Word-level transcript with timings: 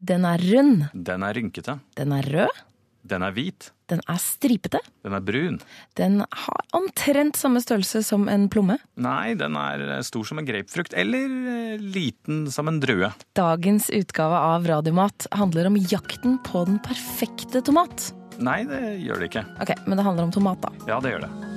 Den 0.00 0.24
er 0.28 0.38
rund. 0.52 0.88
Den 0.94 1.24
er 1.26 1.34
rynkete. 1.34 1.78
Den 1.98 2.12
er 2.14 2.26
rød. 2.32 2.64
Den 3.08 3.24
er 3.24 3.32
hvit. 3.32 3.70
Den 3.88 4.02
er 4.10 4.18
stripete. 4.20 4.80
Den 5.06 5.14
er 5.16 5.22
brun. 5.24 5.56
Den 5.96 6.20
har 6.20 6.64
omtrent 6.76 7.38
samme 7.40 7.62
størrelse 7.64 8.02
som 8.04 8.26
en 8.28 8.48
plomme. 8.52 8.76
Nei, 9.00 9.32
den 9.38 9.56
er 9.56 9.84
eh, 9.96 10.02
stor 10.04 10.28
som 10.28 10.42
en 10.42 10.48
grapefrukt. 10.48 10.92
Eller 10.98 11.24
eh, 11.54 11.80
liten 11.80 12.46
som 12.52 12.68
en 12.68 12.82
drue. 12.84 13.10
Dagens 13.38 13.88
utgave 13.96 14.42
av 14.52 14.68
Radiomat 14.68 15.30
handler 15.32 15.70
om 15.70 15.80
jakten 15.80 16.36
på 16.44 16.66
den 16.68 16.82
perfekte 16.84 17.64
tomat. 17.64 18.10
Nei, 18.38 18.60
det 18.68 18.98
gjør 19.02 19.22
det 19.22 19.32
ikke. 19.32 19.46
Ok, 19.64 19.72
Men 19.86 19.98
det 19.98 20.04
handler 20.10 20.28
om 20.28 20.34
tomat, 20.36 20.60
da. 20.68 20.74
Ja, 20.90 21.00
det 21.02 21.16
gjør 21.16 21.24
det. 21.26 21.47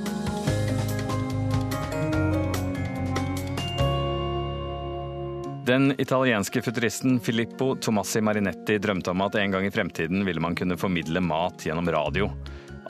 Den 5.71 5.93
italienske 6.01 6.61
futuristen 6.61 7.19
Filippo 7.19 7.75
Tomassi 7.75 8.19
Marinetti 8.21 8.75
drømte 8.77 9.13
om 9.13 9.21
at 9.23 9.37
en 9.39 9.53
gang 9.53 9.63
i 9.63 9.71
fremtiden 9.71 10.25
ville 10.27 10.43
man 10.43 10.57
kunne 10.59 10.75
formidle 10.75 11.23
mat 11.23 11.63
gjennom 11.63 11.87
radio. 11.95 12.27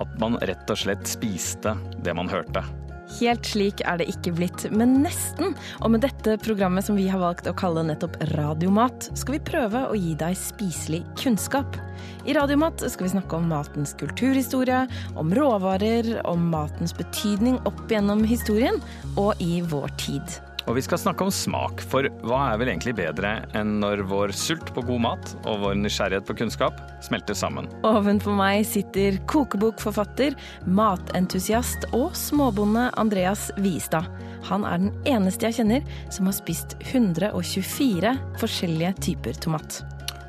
At 0.01 0.15
man 0.17 0.39
rett 0.41 0.73
og 0.73 0.79
slett 0.81 1.05
spiste 1.05 1.75
det 2.01 2.17
man 2.17 2.31
hørte. 2.31 2.65
Helt 3.19 3.45
slik 3.45 3.85
er 3.85 4.01
det 4.01 4.09
ikke 4.09 4.33
blitt, 4.33 4.65
men 4.73 4.97
nesten. 5.03 5.53
Og 5.85 5.93
med 5.93 6.01
dette 6.07 6.39
programmet 6.41 6.89
som 6.89 6.97
vi 6.97 7.05
har 7.11 7.21
valgt 7.21 7.45
å 7.45 7.53
kalle 7.53 7.85
nettopp 7.85 8.17
Radiomat, 8.33 9.11
skal 9.13 9.37
vi 9.37 9.45
prøve 9.51 9.85
å 9.85 9.93
gi 9.93 10.17
deg 10.17 10.41
spiselig 10.41 11.03
kunnskap. 11.21 11.77
I 12.25 12.33
Radiomat 12.33 12.81
skal 12.81 13.11
vi 13.11 13.13
snakke 13.13 13.37
om 13.37 13.51
matens 13.53 13.93
kulturhistorie, 14.01 14.87
om 15.21 15.37
råvarer, 15.37 16.15
om 16.25 16.49
matens 16.49 16.97
betydning 16.97 17.61
opp 17.61 17.85
gjennom 17.93 18.25
historien 18.25 18.81
og 19.13 19.37
i 19.37 19.59
vår 19.69 19.93
tid. 20.01 20.41
Og 20.69 20.77
vi 20.77 20.83
skal 20.85 20.99
snakke 21.01 21.25
om 21.25 21.31
smak, 21.33 21.81
for 21.91 22.07
hva 22.25 22.41
er 22.51 22.59
vel 22.61 22.71
egentlig 22.73 22.93
bedre 22.99 23.33
enn 23.57 23.79
når 23.81 24.03
vår 24.09 24.33
sult 24.37 24.73
på 24.75 24.83
god 24.85 25.03
mat 25.07 25.31
og 25.49 25.63
vår 25.63 25.77
nysgjerrighet 25.81 26.27
på 26.27 26.37
kunnskap 26.43 26.81
smelter 27.05 27.37
sammen? 27.37 27.69
Ovenfor 27.87 28.35
meg 28.37 28.65
sitter 28.69 29.17
kokebokforfatter, 29.31 30.37
matentusiast 30.69 31.89
og 31.97 32.11
småbonde 32.17 32.89
Andreas 33.01 33.49
Vistad. 33.61 34.09
Han 34.49 34.65
er 34.65 34.81
den 34.81 34.93
eneste 35.09 35.49
jeg 35.49 35.61
kjenner 35.61 35.97
som 36.13 36.29
har 36.29 36.37
spist 36.37 36.77
124 36.89 38.15
forskjellige 38.41 38.93
typer 39.01 39.41
tomat. 39.41 39.81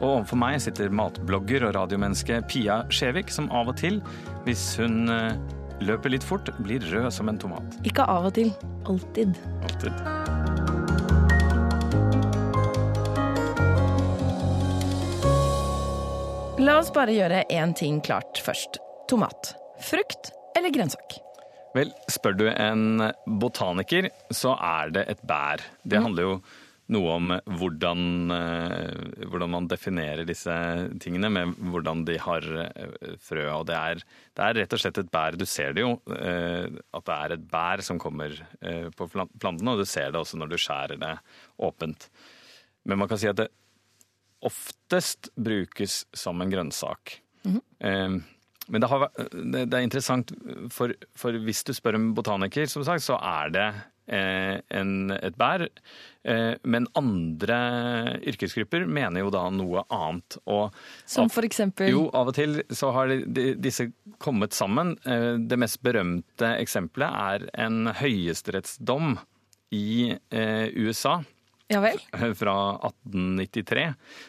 Og 0.02 0.08
overfor 0.16 0.40
meg 0.40 0.58
sitter 0.62 0.90
matblogger 0.90 1.68
og 1.68 1.76
radiomenneske 1.76 2.40
Pia 2.50 2.82
Skjevik, 2.90 3.30
som 3.30 3.46
av 3.54 3.70
og 3.70 3.78
til, 3.78 4.00
hvis 4.46 4.72
hun 4.80 5.06
eh, 5.12 5.36
løper 5.84 6.12
litt 6.14 6.24
fort, 6.26 6.48
blir 6.62 6.84
rød 6.92 7.10
som 7.14 7.30
en 7.30 7.38
tomat. 7.40 7.78
Ikke 7.88 8.06
av 8.08 8.30
og 8.30 8.34
til, 8.36 8.52
alltid. 8.88 9.36
Alltid. 9.66 9.92
La 16.62 16.76
oss 16.78 16.92
bare 16.94 17.14
gjøre 17.16 17.42
én 17.50 17.72
ting 17.74 17.98
klart 18.04 18.38
først. 18.38 18.78
Tomat. 19.10 19.54
Frukt 19.82 20.30
eller 20.54 20.70
grønnsak? 20.70 21.16
Vel, 21.74 21.90
spør 22.12 22.36
du 22.38 22.44
en 22.52 23.02
botaniker, 23.40 24.10
så 24.30 24.52
er 24.60 24.92
det 24.94 25.06
et 25.10 25.22
bær. 25.26 25.64
Det 25.82 26.02
handler 26.04 26.28
jo 26.28 26.34
noe 26.92 27.14
om 27.16 27.30
hvordan, 27.58 28.02
eh, 28.36 29.24
hvordan 29.28 29.50
man 29.54 29.68
definerer 29.70 30.26
disse 30.28 30.52
tingene, 31.02 31.30
med 31.32 31.54
hvordan 31.72 32.04
de 32.08 32.18
har 32.20 32.46
eh, 32.66 33.14
frø. 33.22 33.46
Og 33.56 33.66
det 33.70 33.76
er, 33.78 34.02
det 34.36 34.44
er 34.46 34.58
rett 34.60 34.76
og 34.76 34.82
slett 34.82 35.00
et 35.02 35.10
bær. 35.14 35.38
Du 35.40 35.46
ser 35.48 35.72
det 35.76 35.84
jo, 35.86 35.94
eh, 36.16 36.68
at 36.92 37.08
det 37.08 37.16
er 37.16 37.36
et 37.38 37.48
bær 37.52 37.82
som 37.86 38.00
kommer 38.02 38.36
eh, 38.60 38.86
på 38.94 39.08
plan- 39.12 39.32
plantene, 39.42 39.74
og 39.74 39.82
du 39.82 39.88
ser 39.88 40.12
det 40.12 40.20
også 40.22 40.38
når 40.42 40.52
du 40.52 40.58
skjærer 40.60 41.00
det 41.02 41.14
åpent. 41.62 42.08
Men 42.84 42.98
man 43.02 43.10
kan 43.10 43.20
si 43.22 43.28
at 43.30 43.38
det 43.42 43.48
oftest 44.42 45.28
brukes 45.38 46.04
som 46.18 46.40
en 46.42 46.50
grønnsak. 46.50 47.18
Eh, 47.80 48.20
Men 48.70 48.80
det, 48.80 48.88
har, 48.88 49.08
det 49.34 49.74
er 49.74 49.82
interessant, 49.82 50.30
for, 50.70 50.92
for 51.18 51.34
hvis 51.42 51.64
du 51.66 51.72
spør 51.74 51.96
en 51.98 52.12
botaniker, 52.14 52.68
som 52.70 52.84
sagt, 52.86 53.02
så 53.02 53.16
er 53.18 53.50
det 53.50 53.64
eh, 53.66 53.80
en, 54.12 55.10
et 55.16 55.36
bær. 55.40 55.64
Eh, 56.22 56.54
men 56.62 56.86
andre 56.98 57.58
yrkesgrupper 58.30 58.86
mener 58.86 59.24
jo 59.24 59.32
da 59.34 59.46
noe 59.50 59.82
annet. 59.90 60.38
Og 60.46 60.74
Som 61.08 61.30
for 61.32 61.46
eksempel 61.46 61.90
jo, 61.90 62.06
av 62.14 62.30
og 62.30 62.36
til 62.38 62.60
så 62.70 62.92
har 62.94 63.12
disse 63.32 63.88
kommet 64.22 64.54
sammen. 64.56 64.96
Eh, 65.06 65.34
Det 65.42 65.58
mest 65.58 65.82
berømte 65.82 66.54
eksempelet 66.60 67.10
er 67.10 67.48
en 67.66 67.86
høyesterettsdom 67.98 69.16
i 69.72 70.12
eh, 70.12 70.68
USA 70.76 71.22
Ja 71.72 71.80
eh, 71.88 72.32
fra 72.40 72.56
1893, 72.84 73.86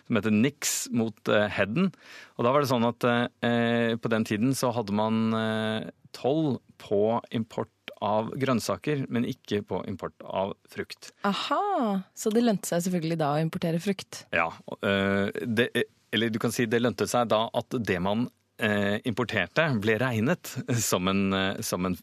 som 0.08 0.20
heter 0.20 0.32
Nix 0.34 0.76
mot 0.96 1.30
eh, 1.30 1.50
Hedden. 1.52 1.92
Og 2.38 2.48
da 2.48 2.54
var 2.56 2.64
det 2.64 2.72
sånn 2.72 2.88
at 2.88 3.04
eh, 3.12 3.94
på 4.00 4.12
den 4.14 4.26
tiden 4.26 4.56
så 4.58 4.72
hadde 4.76 4.96
man 4.96 5.36
eh, 5.38 5.92
toll 6.16 6.58
på 6.82 7.20
import 7.36 7.70
av 8.04 8.32
grønnsaker, 8.40 9.06
men 9.14 9.28
ikke 9.30 9.62
på 9.68 9.82
import 9.90 10.24
av 10.28 10.54
frukt. 10.72 11.12
Aha, 11.28 12.04
så 12.16 12.34
det 12.34 12.46
lønte 12.46 12.70
seg 12.70 12.86
selvfølgelig 12.88 13.20
da 13.22 13.34
å 13.36 13.42
importere 13.44 13.82
frukt. 13.84 14.26
Ja, 14.36 14.50
eh, 14.84 15.30
det, 15.48 15.70
eller 16.14 16.32
du 16.34 16.40
kan 16.42 16.54
si 16.54 16.68
det 16.70 16.84
lønte 16.84 17.08
seg 17.10 17.32
da 17.32 17.46
at 17.56 17.78
det 17.80 18.00
man 18.04 18.28
eh, 18.62 19.00
importerte 19.10 19.66
ble 19.82 19.98
regnet 20.02 20.52
som 20.90 21.10
en, 21.12 21.26
eh, 21.34 21.62
som 21.66 21.90
en 21.90 21.98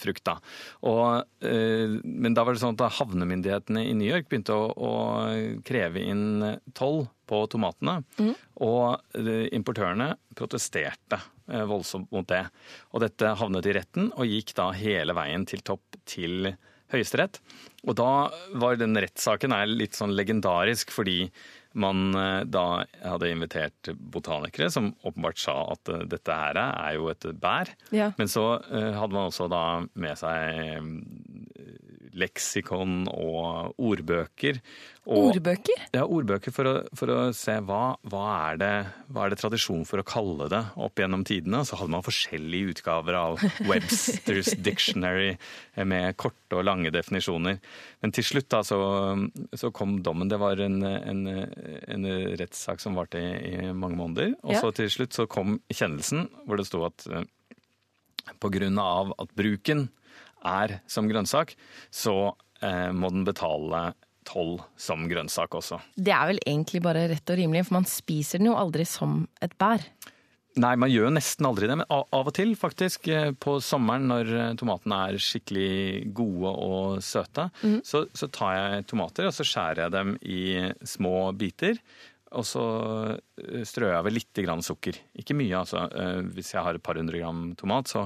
frukt. 0.00 0.24
da. 0.28 0.36
Og, 0.86 1.24
men 2.04 2.36
da 2.36 2.44
var 2.46 2.54
det 2.54 2.62
sånn 2.62 2.76
at 2.78 3.00
havnemyndighetene 3.00 3.84
i 3.88 3.96
New 3.96 4.08
York 4.08 4.30
begynte 4.30 4.54
å, 4.54 4.70
å 4.76 4.92
kreve 5.66 6.04
inn 6.04 6.58
toll 6.76 7.06
på 7.26 7.42
tomatene. 7.50 8.00
Og 8.64 9.18
eh, 9.18 9.46
importørene 9.56 10.14
protesterte 10.36 11.20
voldsomt 11.46 12.10
mot 12.14 12.26
det. 12.28 12.44
Og 12.92 13.04
dette 13.04 13.34
havnet 13.38 13.68
i 13.70 13.76
retten 13.76 14.08
og 14.14 14.26
gikk 14.26 14.54
da 14.58 14.70
hele 14.74 15.14
veien 15.16 15.46
til 15.48 15.62
topp 15.66 15.98
til 16.08 16.50
Høyesterett. 16.92 17.40
Og 17.86 17.96
da 17.98 18.28
var 18.62 18.78
den 18.78 18.98
rettssaken 18.98 19.54
er 19.54 19.70
litt 19.70 19.96
sånn 19.98 20.14
legendarisk 20.14 20.92
fordi 20.94 21.24
man 21.76 22.14
eh, 22.16 22.44
da 22.48 22.84
hadde 23.04 23.30
invitert 23.30 23.90
botanikere 23.98 24.70
som 24.72 24.94
åpenbart 25.04 25.40
sa 25.42 25.56
at 25.74 25.90
eh, 25.92 26.04
dette 26.08 26.32
her 26.32 26.58
er 26.62 26.94
jo 26.96 27.10
et 27.12 27.26
bær. 27.42 27.70
Ja. 27.94 28.12
Men 28.16 28.30
så 28.32 28.46
eh, 28.70 28.94
hadde 28.96 29.12
man 29.12 29.28
også 29.28 29.48
da 29.52 29.64
med 29.92 30.16
seg 30.20 30.62
eh, 30.62 30.88
leksikon 32.16 33.06
og 33.12 33.74
ordbøker. 33.78 34.58
Og, 35.06 35.28
Ordbøker? 35.36 35.84
ja, 35.94 36.02
ordbøker 36.02 36.50
for 36.50 36.66
å, 36.66 36.72
for 36.98 37.12
å 37.14 37.16
se 37.36 37.54
hva, 37.62 37.92
hva, 38.10 38.22
er 38.50 38.56
det, 38.58 38.70
hva 39.14 39.26
er 39.26 39.30
det 39.34 39.38
tradisjon 39.38 39.84
for 39.86 40.02
å 40.02 40.06
kalle 40.08 40.48
det 40.50 40.62
opp 40.82 40.98
gjennom 40.98 41.22
tidene. 41.28 41.60
Så 41.68 41.78
hadde 41.78 41.92
man 41.94 42.02
forskjellige 42.06 42.72
utgaver 42.74 43.18
av 43.20 43.44
Websters 43.70 44.50
Dictionary 44.66 45.36
med 45.86 46.16
korte 46.18 46.58
og 46.58 46.66
lange 46.66 46.90
definisjoner. 46.94 47.60
Men 48.02 48.14
til 48.16 48.26
slutt 48.26 48.48
da 48.56 48.64
så, 48.66 48.80
så 49.54 49.70
kom 49.76 50.00
dommen. 50.02 50.32
Det 50.32 50.40
var 50.42 50.58
en, 50.64 50.80
en, 50.82 51.22
en 51.30 52.10
rettssak 52.40 52.82
som 52.82 52.98
varte 52.98 53.22
i, 53.22 53.30
i 53.68 53.70
mange 53.76 54.00
måneder. 54.00 54.34
Og 54.42 54.56
Ja. 54.58 54.64
til 54.74 54.90
slutt 54.90 55.14
så 55.14 55.28
kom 55.30 55.60
kjennelsen 55.70 56.26
hvor 56.48 56.58
det 56.58 56.66
sto 56.66 56.82
at 56.88 57.06
eh, 57.12 57.28
på 58.42 58.50
grunn 58.50 58.80
av 58.82 59.14
at 59.22 59.30
bruken 59.38 59.86
er 60.46 60.78
som 60.90 61.08
grønnsak, 61.10 61.54
så 61.90 62.16
eh, 62.62 62.90
må 62.94 63.12
den 63.12 63.26
betale 63.26 63.90
toll 64.26 64.56
som 64.80 65.06
grønnsak 65.10 65.54
også. 65.54 65.78
Det 65.94 66.12
er 66.14 66.32
vel 66.32 66.42
egentlig 66.42 66.82
bare 66.84 67.06
rett 67.12 67.32
og 67.32 67.38
rimelig, 67.38 67.68
for 67.68 67.78
man 67.78 67.88
spiser 67.88 68.42
den 68.42 68.50
jo 68.50 68.58
aldri 68.58 68.86
som 68.88 69.24
et 69.44 69.54
bær. 69.60 69.84
Nei, 70.56 70.72
man 70.80 70.88
gjør 70.88 71.10
jo 71.10 71.12
nesten 71.12 71.46
aldri 71.46 71.68
det, 71.68 71.76
men 71.82 71.88
av 71.92 72.28
og 72.30 72.32
til 72.36 72.54
faktisk 72.56 73.10
eh, 73.12 73.30
på 73.36 73.58
sommeren 73.64 74.08
når 74.08 74.32
eh, 74.32 74.52
tomatene 74.56 75.00
er 75.10 75.20
skikkelig 75.20 76.14
gode 76.16 76.52
og 76.64 77.04
søte, 77.04 77.50
så, 77.84 78.06
så 78.16 78.28
tar 78.32 78.56
jeg 78.56 78.86
tomater 78.88 79.28
og 79.28 79.36
så 79.36 79.44
skjærer 79.44 79.84
jeg 79.84 79.96
dem 79.98 80.14
i 80.24 80.42
små 80.88 81.18
biter. 81.36 81.76
Og 82.36 82.44
så 82.44 82.62
eh, 83.40 83.62
strør 83.64 83.92
jeg 83.94 84.00
over 84.02 84.12
litt 84.12 84.40
grann 84.44 84.62
sukker. 84.64 84.98
Ikke 85.16 85.36
mye, 85.38 85.54
altså. 85.56 85.86
Eh, 85.88 86.18
Hvis 86.36 86.52
jeg 86.52 86.64
har 86.66 86.76
et 86.76 86.84
par 86.84 86.98
hundre 87.00 87.20
gram 87.22 87.42
tomat, 87.56 87.88
så 87.88 88.02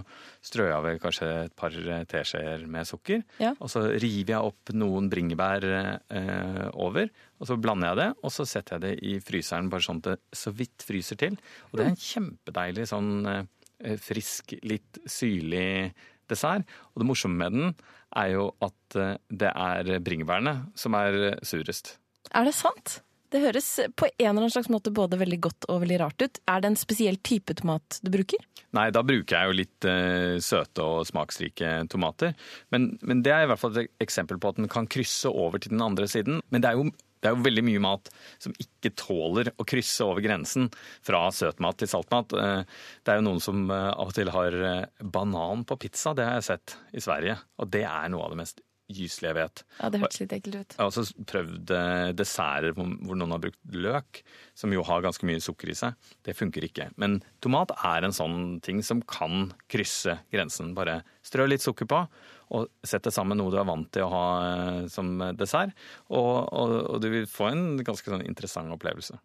strør 0.46 0.68
jeg 0.70 0.76
over 0.78 1.00
kanskje 1.02 1.30
et 1.48 1.56
par 1.58 1.74
eh, 1.74 2.04
teskjeer 2.10 2.66
med 2.70 2.86
sukker. 2.88 3.24
Ja. 3.42 3.52
Og 3.58 3.72
så 3.72 3.82
river 3.90 4.36
jeg 4.36 4.50
opp 4.52 4.72
noen 4.76 5.10
bringebær 5.10 5.66
eh, 5.66 6.62
over, 6.78 7.10
og 7.40 7.50
så 7.50 7.58
blander 7.58 7.90
jeg 7.90 8.00
det. 8.02 8.08
Og 8.22 8.34
så 8.36 8.46
setter 8.48 8.78
jeg 8.78 8.84
det 8.86 8.94
i 9.10 9.16
fryseren 9.24 9.70
bare 9.72 9.86
sånn 9.88 10.02
at 10.04 10.12
det 10.12 10.38
så 10.44 10.54
vidt 10.54 10.86
fryser 10.86 11.18
til. 11.24 11.38
Og 11.70 11.80
det 11.80 11.86
er 11.88 11.92
en 11.94 12.00
kjempedeilig 12.06 12.86
sånn 12.92 13.12
eh, 13.34 13.96
frisk, 13.98 14.54
litt 14.62 15.02
syrlig 15.10 15.90
dessert. 16.30 16.68
Og 16.94 17.02
det 17.02 17.10
morsomme 17.10 17.40
med 17.42 17.56
den 17.58 17.72
er 18.20 18.32
jo 18.36 18.48
at 18.62 18.96
det 19.30 19.50
er 19.50 19.96
bringebærene 20.02 20.56
som 20.78 20.94
er 20.98 21.38
surest. 21.46 21.96
Er 22.34 22.46
det 22.46 22.54
sant? 22.58 23.00
Det 23.30 23.38
høres 23.44 23.66
på 23.94 24.08
en 24.08 24.14
eller 24.18 24.42
annen 24.42 24.50
slags 24.50 24.70
måte 24.72 24.90
både 24.94 25.18
veldig 25.20 25.38
godt 25.44 25.66
og 25.70 25.84
veldig 25.84 25.98
rart 26.02 26.22
ut. 26.24 26.40
Er 26.50 26.62
det 26.62 26.72
en 26.72 26.78
spesiell 26.78 27.18
type 27.22 27.54
tomat 27.60 28.00
du 28.02 28.10
bruker? 28.10 28.42
Nei, 28.74 28.88
da 28.94 29.04
bruker 29.06 29.36
jeg 29.36 29.50
jo 29.50 29.58
litt 29.58 29.86
eh, 29.86 30.38
søte 30.42 30.82
og 30.82 31.06
smaksrike 31.06 31.76
tomater. 31.90 32.34
Men, 32.74 32.92
men 33.06 33.22
det 33.26 33.34
er 33.34 33.44
i 33.44 33.50
hvert 33.50 33.62
fall 33.62 33.78
et 33.78 33.92
eksempel 34.02 34.40
på 34.42 34.50
at 34.50 34.58
den 34.58 34.70
kan 34.70 34.88
krysse 34.90 35.30
over 35.30 35.62
til 35.62 35.76
den 35.76 35.84
andre 35.84 36.08
siden. 36.10 36.42
Men 36.50 36.64
det 36.64 36.72
er 36.72 36.80
jo 36.80 36.90
det 37.20 37.28
er 37.28 37.34
jo 37.36 37.44
veldig 37.44 37.62
mye 37.66 37.80
mat 37.84 38.06
som 38.40 38.54
ikke 38.56 38.94
tåler 38.96 39.50
å 39.60 39.66
krysse 39.68 40.06
over 40.08 40.24
grensen 40.24 40.70
fra 41.04 41.26
søtmat 41.36 41.76
til 41.82 41.90
saltmat. 41.92 42.32
Eh, 42.32 42.80
det 43.04 43.12
er 43.12 43.20
jo 43.20 43.26
noen 43.28 43.44
som 43.44 43.62
eh, 43.68 43.90
av 43.92 44.10
og 44.10 44.16
til 44.16 44.32
har 44.34 44.58
banan 45.04 45.62
på 45.68 45.78
pizza, 45.84 46.16
det 46.16 46.26
har 46.26 46.40
jeg 46.40 46.48
sett 46.48 46.76
i 46.96 47.04
Sverige. 47.04 47.38
Og 47.60 47.70
det 47.70 47.84
er 47.86 48.10
noe 48.10 48.26
av 48.26 48.34
det 48.34 48.40
mest 48.42 48.64
gyselig 48.90 49.30
jeg 49.30 49.38
vet. 49.38 49.62
Ja, 49.78 49.90
Det 49.92 50.00
hørtes 50.02 50.22
litt 50.22 50.34
ekkelt 50.36 50.58
ut. 50.58 50.74
Jeg 50.76 50.80
har 50.80 50.90
også 50.90 51.26
prøvd 51.30 51.72
desserter 52.18 52.74
hvor 52.76 53.16
noen 53.18 53.34
har 53.36 53.42
brukt 53.42 53.76
løk, 53.76 54.22
som 54.58 54.74
jo 54.74 54.84
har 54.86 55.04
ganske 55.04 55.26
mye 55.28 55.42
sukker 55.42 55.72
i 55.72 55.78
seg. 55.78 56.10
Det 56.26 56.36
funker 56.36 56.66
ikke. 56.66 56.90
Men 57.00 57.20
tomat 57.44 57.72
er 57.86 58.06
en 58.06 58.16
sånn 58.16 58.58
ting 58.64 58.82
som 58.86 59.02
kan 59.06 59.50
krysse 59.70 60.18
grensen. 60.32 60.74
Bare 60.76 61.00
strø 61.26 61.46
litt 61.48 61.64
sukker 61.64 61.88
på, 61.90 62.02
og 62.50 62.66
sett 62.86 63.06
det 63.06 63.12
sammen 63.14 63.36
med 63.36 63.44
noe 63.44 63.54
du 63.54 63.58
er 63.60 63.68
vant 63.68 63.88
til 63.94 64.06
å 64.06 64.10
ha 64.10 64.24
eh, 64.46 64.82
som 64.90 65.12
dessert. 65.38 65.74
Og, 66.08 66.32
og, 66.50 66.74
og 66.96 66.98
du 67.02 67.08
vil 67.12 67.28
få 67.30 67.50
en 67.52 67.64
ganske 67.86 68.10
sånn 68.10 68.26
interessant 68.26 68.74
opplevelse. 68.74 69.20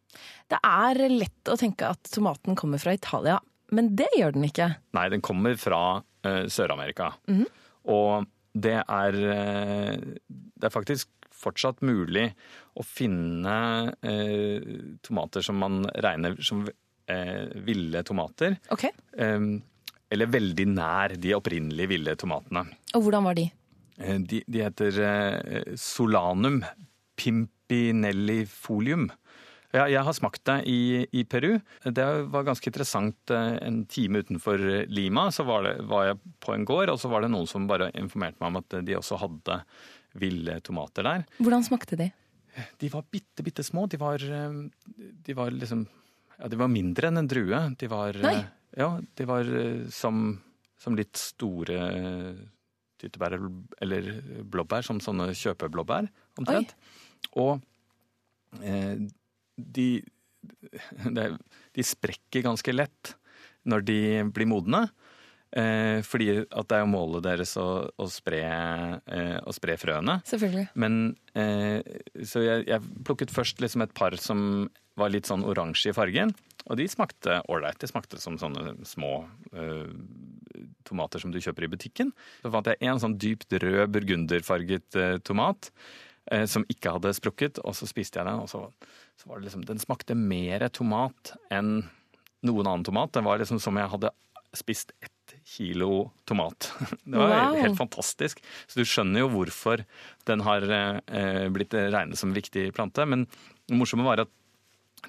Det 0.52 0.62
er 0.62 1.02
lett 1.10 1.52
å 1.52 1.58
tenke 1.60 1.90
at 1.96 2.14
tomaten 2.14 2.58
kommer 2.60 2.82
fra 2.82 2.94
Italia, 2.96 3.40
men 3.74 3.96
det 3.98 4.12
gjør 4.18 4.36
den 4.36 4.46
ikke? 4.48 4.70
Nei, 4.98 5.08
den 5.14 5.26
kommer 5.26 5.58
fra 5.58 5.82
uh, 6.06 6.46
Sør-Amerika. 6.52 7.16
Mm 7.28 7.40
-hmm. 7.42 7.52
Og 7.96 8.28
det 8.56 8.80
er, 8.80 9.20
uh, 9.20 10.16
det 10.26 10.70
er 10.70 10.74
faktisk 10.74 11.12
fortsatt 11.36 11.84
mulig 11.86 12.30
å 12.80 12.84
finne 12.88 13.56
eh, 14.08 14.64
tomater 15.04 15.44
som 15.44 15.60
man 15.60 15.84
regner 16.02 16.38
som 16.40 16.64
ville 17.68 18.02
tomater. 18.08 18.56
Okay. 18.74 18.96
Eh, 19.20 19.44
eller 20.16 20.32
veldig 20.32 20.66
nær 20.72 21.16
de 21.22 21.36
opprinnelige 21.36 21.92
ville 21.92 22.16
tomatene. 22.20 22.66
Og 22.96 23.06
hvordan 23.06 23.28
var 23.28 23.38
de? 23.38 23.50
Eh, 23.98 24.20
de, 24.22 24.42
de 24.48 24.64
heter 24.64 25.00
eh, 25.04 25.76
solanum 25.80 26.62
pimpinellifolium. 27.20 29.10
Ja, 29.76 29.86
jeg 29.92 30.04
har 30.08 30.16
smakt 30.16 30.44
det 30.48 30.58
i, 30.72 31.04
i, 31.12 31.24
Peru. 31.28 31.58
Det 31.84 32.06
var 32.32 32.48
ganske 32.48 32.70
interessant. 32.72 33.18
Eh, 33.34 33.58
en 33.66 33.84
time 33.92 34.22
utenfor 34.24 34.62
Lima 34.88 35.28
så 35.36 35.46
var, 35.48 35.68
det, 35.68 35.74
var, 35.90 36.10
jeg 36.12 36.36
på 36.44 36.56
en 36.56 36.66
gård, 36.68 36.94
og 36.94 37.02
så 37.02 37.12
var 37.12 37.26
det 37.26 37.32
noen 37.34 37.50
som 37.50 37.68
bare 37.70 37.92
informerte 38.00 38.40
meg 38.42 38.54
om 38.54 38.62
at 38.62 38.78
de 38.88 38.96
også 38.98 39.20
hadde 39.22 39.60
ville 40.16 40.56
tomater 40.64 41.04
der. 41.08 41.26
Hvordan 41.44 41.66
smakte 41.68 42.00
de? 42.00 42.10
De 42.80 42.90
var 42.94 43.04
bitte, 43.12 43.44
bitte 43.44 43.66
små. 43.68 43.84
De 43.92 44.00
var, 44.00 44.24
de 44.24 45.36
var 45.36 45.52
liksom 45.52 45.84
ja, 46.38 46.48
De 46.52 46.60
var 46.60 46.72
mindre 46.72 47.12
enn 47.12 47.20
en 47.20 47.28
drue. 47.32 47.62
De 47.76 47.92
var 47.92 48.16
Nei. 48.24 48.38
Ja, 48.80 48.94
de 49.00 49.28
var 49.28 49.48
eh, 49.48 49.88
som, 49.92 50.38
som 50.80 50.96
litt 50.96 51.20
store 51.20 51.80
tyttebær 53.02 53.36
eller 53.84 54.10
blåbær, 54.48 54.86
som 54.88 55.02
sånne 55.04 55.30
kjøpeblåbær 55.36 56.08
omtrent. 56.40 56.74
Og 57.36 57.60
eh, 58.64 59.04
de, 59.56 59.90
de, 61.16 61.86
sprekker 61.86 62.46
ganske 62.46 62.76
lett 62.76 63.16
når 63.66 63.86
de 63.88 64.00
blir 64.36 64.50
modne. 64.50 64.86
Eh, 65.56 66.02
fordi 66.04 66.42
at 66.44 66.68
det 66.68 66.78
er 66.78 66.82
jo 66.84 66.92
målet 66.92 67.24
deres 67.24 67.54
å, 67.62 67.68
å, 67.88 68.08
spre, 68.12 68.42
eh, 68.44 69.38
å 69.40 69.54
spre, 69.56 69.78
frøene. 69.80 70.18
Selvfølgelig. 70.28 70.66
Men, 70.84 71.14
eh, 71.38 71.80
så 72.28 72.44
jeg, 72.44 72.66
jeg, 72.68 72.96
plukket 73.08 73.32
først 73.32 73.64
liksom 73.64 73.86
et 73.86 73.96
par 73.96 74.18
som 74.20 74.68
var 75.00 75.12
litt 75.12 75.30
sånn 75.30 75.46
oransje 75.48 75.92
i 75.92 75.96
fargen. 75.96 76.34
Og 76.66 76.80
de 76.80 76.88
smakte 76.90 77.40
ålreit. 77.52 77.78
De 77.82 77.90
smakte 77.90 78.20
som 78.22 78.40
sånne 78.42 78.74
små 78.88 79.20
uh, 79.54 79.92
tomater 80.88 81.22
som 81.22 81.34
du 81.34 81.38
kjøper 81.44 81.68
i 81.68 81.72
butikken. 81.76 82.12
Så 82.42 82.52
fant 82.54 82.72
jeg 82.72 82.80
en 82.90 83.02
sånn 83.04 83.18
dypt 83.22 83.54
rød 83.62 83.92
burgunderfarget 83.94 84.98
uh, 84.98 85.18
tomat 85.22 85.70
uh, 86.32 86.46
som 86.50 86.66
ikke 86.72 86.96
hadde 86.96 87.14
sprukket, 87.18 87.62
og 87.62 87.78
så 87.78 87.90
spiste 87.90 88.22
jeg 88.22 88.30
den. 88.32 88.42
Og 88.42 88.50
så, 88.50 88.64
så 89.22 89.30
var 89.30 89.40
det 89.40 89.48
liksom 89.48 89.66
Den 89.68 89.82
smakte 89.82 90.18
mer 90.18 90.68
tomat 90.70 91.34
enn 91.54 91.88
noen 92.46 92.68
annen 92.68 92.86
tomat. 92.86 93.14
Den 93.16 93.26
var 93.26 93.42
liksom 93.42 93.62
som 93.64 93.78
jeg 93.80 93.92
hadde 93.92 94.12
spist 94.56 94.94
ett 95.04 95.36
kilo 95.46 96.12
tomat. 96.30 96.72
Det 97.04 97.18
var 97.18 97.32
wow. 97.32 97.58
helt 97.60 97.78
fantastisk. 97.78 98.42
Så 98.68 98.80
du 98.80 98.88
skjønner 98.88 99.24
jo 99.24 99.32
hvorfor 99.34 99.84
den 100.30 100.44
har 100.46 100.66
blitt 101.54 101.74
regnet 101.74 102.20
som 102.20 102.32
en 102.32 102.38
viktig 102.38 102.70
plante. 102.76 103.06
Men 103.06 103.26
det 103.66 103.78
morsomme 103.78 104.06
var 104.06 104.24
at 104.24 104.32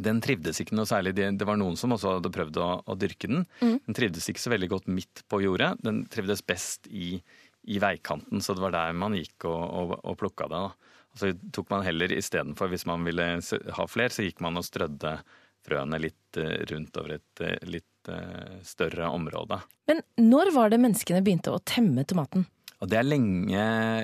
den 0.03 0.20
trivdes 0.25 0.61
ikke 0.61 0.76
noe 0.76 0.88
særlig. 0.88 1.14
Det 1.17 1.49
var 1.49 1.59
noen 1.61 1.76
som 1.79 1.94
også 1.94 2.17
hadde 2.17 2.32
prøvd 2.32 2.61
å, 2.61 2.69
å 2.85 2.97
dyrke 2.99 3.31
den. 3.31 3.47
Mm. 3.62 3.79
Den 3.88 3.97
trivdes 3.97 4.29
ikke 4.31 4.43
så 4.43 4.52
veldig 4.52 4.70
godt 4.75 4.91
midt 4.93 5.25
på 5.31 5.41
jordet. 5.44 5.73
Den 5.85 6.05
trivdes 6.12 6.44
best 6.47 6.88
i, 6.91 7.17
i 7.64 7.81
veikanten, 7.82 8.43
så 8.44 8.56
det 8.56 8.64
var 8.64 8.76
der 8.76 8.97
man 8.99 9.17
gikk 9.17 9.49
og, 9.49 9.62
og, 9.62 9.97
og 10.02 10.19
plukka 10.20 10.50
det. 10.52 10.62
Da. 10.67 10.96
Så 11.17 11.33
tok 11.55 11.71
man 11.73 11.85
heller 11.87 12.13
istedenfor, 12.13 12.71
hvis 12.73 12.87
man 12.89 13.05
ville 13.07 13.27
ha 13.79 13.87
fler, 13.89 14.13
så 14.13 14.27
gikk 14.27 14.43
man 14.45 14.61
og 14.61 14.67
strødde 14.67 15.17
frøene 15.67 16.01
litt 16.01 16.41
eh, 16.41 16.61
rundt 16.71 16.99
over 17.01 17.17
et 17.17 17.43
eh, 17.45 17.57
litt 17.67 18.11
eh, 18.13 18.59
større 18.67 19.09
område. 19.11 19.59
Men 19.91 20.03
når 20.21 20.53
var 20.55 20.71
det 20.73 20.83
menneskene 20.83 21.25
begynte 21.27 21.55
å 21.55 21.63
temme 21.67 22.07
tomaten? 22.09 22.47
Og 22.85 22.91
Det 22.93 22.99
er 23.01 23.07
lenge, 23.09 23.61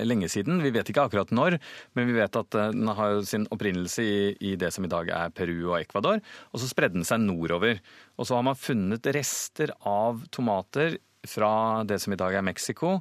lenge, 0.09 0.31
siden. 0.33 0.63
Vi 0.65 0.71
vet 0.73 0.89
ikke 0.89 1.05
akkurat 1.05 1.33
når, 1.35 1.59
men 1.93 2.07
vi 2.09 2.15
vet 2.17 2.39
at 2.41 2.55
den 2.57 2.89
har 2.89 3.19
sin 3.29 3.45
opprinnelse 3.53 4.01
i, 4.01 4.15
i, 4.41 4.55
det 4.57 4.71
som 4.73 4.87
i 4.87 4.91
dag 4.91 5.11
er 5.13 5.35
Peru 5.37 5.59
og 5.75 5.77
Ecuador. 5.77 6.23
Og 6.57 6.63
så 6.63 6.71
spredde 6.71 6.97
den 6.97 7.05
seg 7.05 7.21
nordover. 7.21 7.83
Og 8.17 8.25
så 8.25 8.39
har 8.39 8.47
man 8.49 8.57
funnet 8.57 9.11
rester 9.13 9.75
av 9.85 10.25
tomater 10.33 10.97
fra 11.29 11.85
det 11.85 12.01
som 12.01 12.17
i 12.17 12.19
dag 12.19 12.35
er 12.35 12.49
Mexico, 12.49 12.97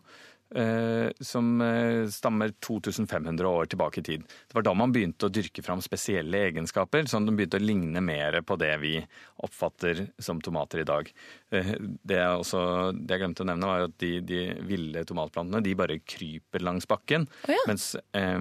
som 1.20 1.62
eh, 1.62 2.08
stammer 2.12 2.52
2500 2.60 3.48
år 3.48 3.66
tilbake 3.72 4.02
i 4.02 4.04
tid. 4.04 4.24
Det 4.48 4.58
var 4.58 4.66
da 4.68 4.74
man 4.76 4.92
begynte 4.92 5.30
å 5.30 5.32
dyrke 5.32 5.64
fram 5.64 5.82
spesielle 5.84 6.42
egenskaper, 6.50 7.08
sånn 7.08 7.24
at 7.24 7.32
de 7.32 7.36
begynte 7.40 7.62
å 7.62 7.64
ligne 7.64 8.04
mer 8.04 8.42
på 8.44 8.58
det 8.60 8.74
vi 8.82 8.98
oppfatter 9.46 10.06
som 10.20 10.42
tomater 10.44 10.84
i 10.84 10.88
dag. 10.88 11.12
Eh, 11.56 11.74
det 11.80 12.20
jeg, 12.20 12.42
også, 12.44 12.64
det 12.98 13.16
jeg 13.16 13.24
glemte 13.24 13.46
å 13.46 13.52
nevne, 13.52 13.70
var 13.72 13.88
at 13.88 13.96
de, 14.04 14.14
de 14.28 14.42
ville 14.68 15.06
tomatplantene 15.08 15.64
de 15.64 15.78
bare 15.80 16.02
kryper 16.04 16.68
langs 16.68 16.90
bakken. 16.90 17.30
Oh, 17.48 17.56
ja. 17.56 17.64
mens, 17.72 17.94
eh, 18.18 18.40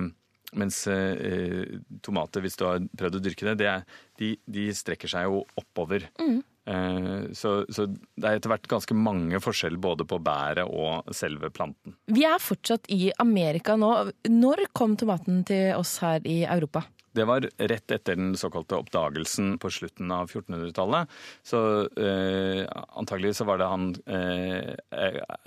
mens 0.58 0.82
eh, 0.90 1.78
tomater, 2.02 2.42
hvis 2.42 2.58
du 2.58 2.66
har 2.66 2.82
prøvd 2.98 3.20
å 3.20 3.24
dyrke 3.28 3.52
det, 3.52 3.58
det 3.62 3.70
er, 3.76 3.86
de, 4.18 4.34
de, 4.50 4.70
strekker 4.74 5.14
seg 5.14 5.28
jo 5.30 5.44
oppover. 5.60 6.10
Mm. 6.18 6.40
Eh, 6.70 7.32
så, 7.32 7.64
så, 7.72 7.87
det 7.90 8.28
er 8.28 8.38
etter 8.38 8.52
hvert 8.52 8.69
ganske 8.70 8.94
mange 8.94 9.40
forskjeller 9.43 9.81
både 9.82 10.06
på 10.08 10.20
bæret 10.22 10.69
og 10.69 11.11
selve 11.17 11.50
planten. 11.55 11.96
Vi 12.06 12.25
er 12.28 12.38
fortsatt 12.43 12.87
i 12.94 13.11
Amerika 13.22 13.76
nå. 13.81 13.90
Når 14.31 14.69
kom 14.76 14.94
tomaten 15.00 15.43
til 15.49 15.75
oss 15.78 15.99
her 16.05 16.22
i 16.28 16.43
Europa? 16.46 16.84
Det 17.12 17.26
var 17.26 17.43
rett 17.43 17.90
etter 17.90 18.14
den 18.14 18.37
såkalte 18.38 18.78
oppdagelsen 18.78 19.56
på 19.58 19.70
slutten 19.75 20.12
av 20.14 20.31
1400-tallet. 20.31 21.11
Så 21.43 21.61
eh, 21.99 22.62
antagelig 22.71 23.35
så 23.40 23.49
var 23.49 23.59
det 23.59 23.71
han 23.73 23.88
eh, 24.06 24.76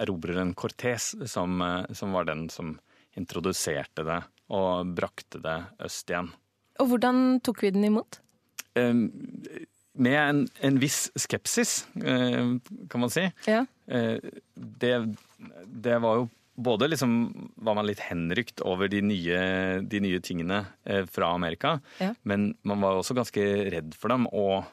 erobreren 0.03 0.51
Cortés 0.59 1.13
som, 1.31 1.61
eh, 1.63 1.93
som, 1.95 2.11
var 2.11 2.27
den 2.27 2.49
som 2.51 2.75
introduserte 3.15 4.03
det 4.03 4.19
og 4.51 4.91
brakte 4.97 5.39
det 5.39 5.55
øst 5.87 6.11
igjen. 6.11 6.33
Og 6.83 6.91
hvordan 6.91 7.39
tok 7.45 7.63
vi 7.63 7.71
den 7.71 7.87
imot? 7.87 8.19
Eh, 8.75 8.91
med 9.93 10.19
en, 10.19 10.45
en, 10.65 10.79
viss 10.81 11.07
skepsis, 11.19 11.83
eh, 12.05 12.55
kan 12.89 13.03
man 13.03 13.11
si. 13.13 13.27
Ja. 13.49 13.63
Eh, 13.87 14.17
det, 14.55 14.93
det, 15.65 15.97
var 16.01 16.21
jo 16.21 16.29
både 16.55 16.89
liksom 16.91 17.15
var 17.55 17.77
man 17.77 17.87
litt 17.89 18.01
henrykt 18.07 18.63
over 18.65 18.89
de 18.91 19.01
nye, 19.05 19.39
de 19.85 20.03
nye 20.03 20.21
tingene 20.23 20.63
eh, 20.85 21.05
fra 21.09 21.33
Amerika, 21.33 21.77
ja. 22.01 22.13
men 22.23 22.53
man 22.65 22.83
var 22.83 22.99
også 22.99 23.17
ganske 23.17 23.47
redd 23.73 23.97
for 23.97 24.13
dem. 24.13 24.29
Og, 24.33 24.63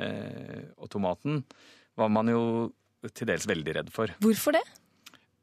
og 0.00 0.86
tomaten 0.88 1.42
var 2.00 2.08
man 2.08 2.30
jo 2.32 2.42
til 3.12 3.28
dels 3.28 3.44
veldig 3.48 3.74
redd 3.76 3.90
for. 3.92 4.12
Hvorfor 4.24 4.56
det? 4.56 4.62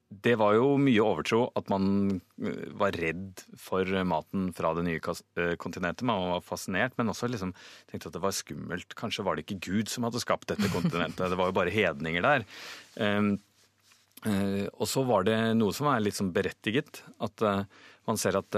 Det 0.08 0.38
var 0.40 0.56
jo 0.56 0.78
mye 0.80 1.04
overtro 1.04 1.42
at 1.60 1.68
man 1.72 1.88
eh, 2.40 2.62
var 2.80 2.96
redd 2.96 3.42
for 3.60 3.90
maten 4.08 4.50
fra 4.56 4.72
det 4.78 4.86
nye 4.88 5.02
eh, 5.02 5.56
kontinentet. 5.60 6.06
Man 6.08 6.30
var 6.32 6.46
fascinert, 6.46 6.96
men 7.00 7.12
også 7.12 7.28
liksom 7.32 7.52
tenkte 7.92 8.08
at 8.08 8.16
det 8.16 8.24
var 8.24 8.36
skummelt. 8.36 8.96
Kanskje 9.00 9.26
var 9.28 9.36
det 9.36 9.44
ikke 9.44 9.60
Gud 9.68 9.92
som 9.92 10.08
hadde 10.08 10.24
skapt 10.24 10.48
dette 10.54 10.72
kontinentet, 10.72 11.28
det 11.28 11.40
var 11.40 11.52
jo 11.52 11.58
bare 11.60 11.74
hedninger 11.74 12.24
der. 12.24 12.48
Um, 12.96 13.36
uh, 14.24 14.66
og 14.72 14.88
så 14.90 15.04
var 15.06 15.28
det 15.28 15.36
noe 15.60 15.76
som 15.76 15.92
er 15.92 16.02
litt 16.02 16.18
sånn 16.18 16.32
berettiget. 16.36 17.04
At 17.24 17.44
man 18.08 18.16
ser 18.16 18.38
at 18.40 18.56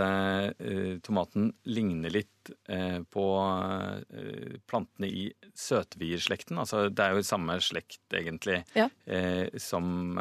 tomaten 1.01 1.47
ligner 1.65 2.13
litt 2.13 2.51
på 3.09 3.23
plantene 4.69 5.09
i 5.09 5.23
søtvierslekten. 5.57 6.59
Altså 6.61 6.83
det 6.93 7.01
er 7.01 7.17
jo 7.17 7.25
samme 7.25 7.55
slekt, 7.65 8.03
egentlig, 8.13 8.59
ja. 8.77 8.85
som 9.57 10.13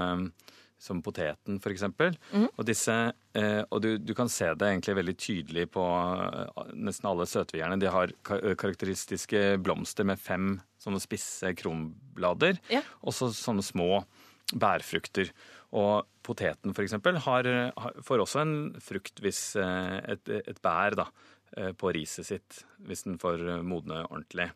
som 0.79 1.01
poteten 1.03 1.59
f.eks. 1.59 1.83
Mm. 1.91 2.47
Og, 2.55 2.63
disse, 2.69 2.95
eh, 3.35 3.63
og 3.67 3.83
du, 3.83 3.91
du, 3.99 4.15
kan 4.15 4.31
se 4.31 4.53
det 4.55 4.69
egentlig 4.69 4.95
veldig 5.01 5.17
tydelig 5.19 5.67
på 5.75 5.83
eh, 5.83 6.73
nesten 6.79 7.11
alle 7.11 7.27
søtvierne. 7.27 7.81
De 7.83 7.91
har 7.91 8.15
karakteristiske 8.23 9.59
blomster 9.65 10.07
med 10.07 10.23
fem 10.23 10.55
sånne 10.79 11.03
spisse 11.03 11.51
kronblader, 11.59 12.61
ja. 12.71 12.85
og 13.03 13.17
så 13.17 13.33
sånne 13.35 13.65
små 13.67 14.05
bærfrukter. 14.55 15.33
Og 15.77 16.07
poteten 16.25 16.73
f.eks. 16.73 16.95
Har, 17.27 17.49
får 18.05 18.23
også 18.25 18.41
en 18.45 18.55
frukt 18.81 19.21
hvis 19.25 19.43
eh, 19.61 19.99
et, 20.15 20.33
et 20.39 20.63
bær 20.65 20.97
da, 20.97 21.09
eh, 21.59 21.75
på 21.77 21.93
riset 21.97 22.29
sitt 22.31 22.63
hvis 22.87 23.05
den 23.09 23.19
får 23.21 23.45
eh, 23.45 23.67
modne 23.67 24.05
ordentlig. 24.07 24.49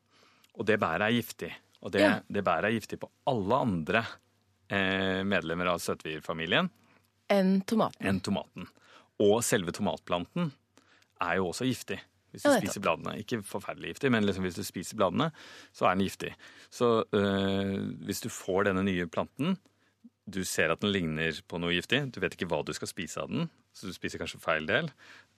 Og 0.56 0.68
det 0.68 0.78
bæret 0.80 1.08
er 1.10 1.18
giftig. 1.18 1.52
Og 1.82 1.92
det, 1.92 2.04
Ja. 2.04 2.14
det 2.30 2.44
bæret 2.46 2.70
er 2.70 2.78
giftig 2.78 3.00
på 3.02 3.10
alle 3.28 3.58
andre 3.66 4.04
eh, 4.04 4.18
medlemmer 4.70 5.66
av 5.72 5.78
søtvirfamilien 5.82 6.70
Enn 7.32 7.60
tomaten. 7.68 8.06
enn 8.06 8.20
tomaten. 8.20 8.66
Og 9.20 9.42
selve 9.44 9.72
tomatplanten 9.72 10.50
er 11.22 11.36
jo 11.36 11.48
også 11.50 11.66
giftig. 11.68 11.98
Hvis 12.32 12.42
du 12.46 12.48
Ja, 12.48 12.58
spiser 12.60 12.80
bladene. 12.80 13.18
Ikke 13.20 13.42
forferdelig 13.44 13.92
giftig, 13.92 14.10
men 14.10 14.24
liksom 14.24 14.44
hvis 14.46 14.56
du 14.56 14.62
spiser 14.64 14.96
bladene, 14.96 15.30
så 15.76 15.86
er 15.90 15.96
den 15.96 16.06
giftig. 16.06 16.32
Så 16.72 17.04
øh, 17.12 17.92
hvis 18.06 18.22
du 18.24 18.28
får 18.32 18.64
denne 18.70 18.82
nye 18.84 19.06
planten, 19.06 19.58
du 20.24 20.42
ser 20.44 20.70
at 20.72 20.80
den 20.80 20.92
ligner 20.94 21.32
på 21.48 21.58
noe 21.60 21.74
giftig, 21.76 22.06
du 22.14 22.20
vet 22.22 22.32
ikke 22.36 22.48
hva 22.48 22.62
du 22.64 22.72
skal 22.72 22.88
spise 22.88 23.20
av 23.20 23.28
den, 23.28 23.50
så 23.74 23.88
du 23.90 23.92
spiser 23.92 24.18
kanskje 24.22 24.40
feil 24.40 24.64
del, 24.68 24.88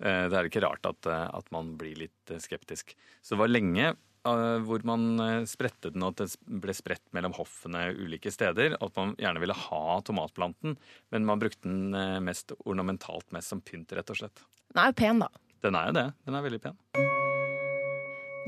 eh, 0.04 0.28
det 0.31 0.38
er 0.38 0.45
ikke 0.50 0.62
rart 0.62 0.87
at, 0.87 1.07
eh, 1.11 1.28
at 1.35 1.50
man 1.50 1.73
blir 1.81 1.97
litt 1.99 2.31
eh, 2.31 2.38
skeptisk. 2.38 2.95
Så 3.23 3.35
det 3.35 3.40
var 3.43 3.49
lenge 3.50 3.87
eh, 3.90 3.97
hvor 4.25 4.85
man 4.88 5.07
eh, 5.21 5.47
spredte 5.49 5.93
den, 5.95 6.04
og 6.07 6.14
at 6.14 6.25
det 6.25 6.61
ble 6.64 6.75
spredt 6.76 7.04
mellom 7.16 7.37
hoffene 7.37 7.87
ulike 7.93 8.33
steder. 8.33 8.78
At 8.81 8.97
man 8.99 9.14
gjerne 9.21 9.43
ville 9.43 9.57
ha 9.66 10.00
tomatplanten, 10.07 10.78
men 11.14 11.28
man 11.28 11.43
brukte 11.43 11.69
den 11.69 11.95
eh, 11.95 12.21
mest 12.25 12.57
ornamentalt, 12.64 13.28
mest 13.37 13.52
som 13.52 13.64
pynt, 13.64 13.93
rett 13.93 14.14
og 14.14 14.23
slett. 14.23 14.47
Den 14.73 14.85
er 14.85 14.93
jo 14.93 15.00
pen, 15.04 15.25
da. 15.26 15.33
Den 15.64 15.81
er 15.81 15.90
jo 15.90 15.99
det. 16.00 16.09
Den 16.25 16.38
er 16.38 16.49
veldig 16.49 16.64
pen. 16.64 17.03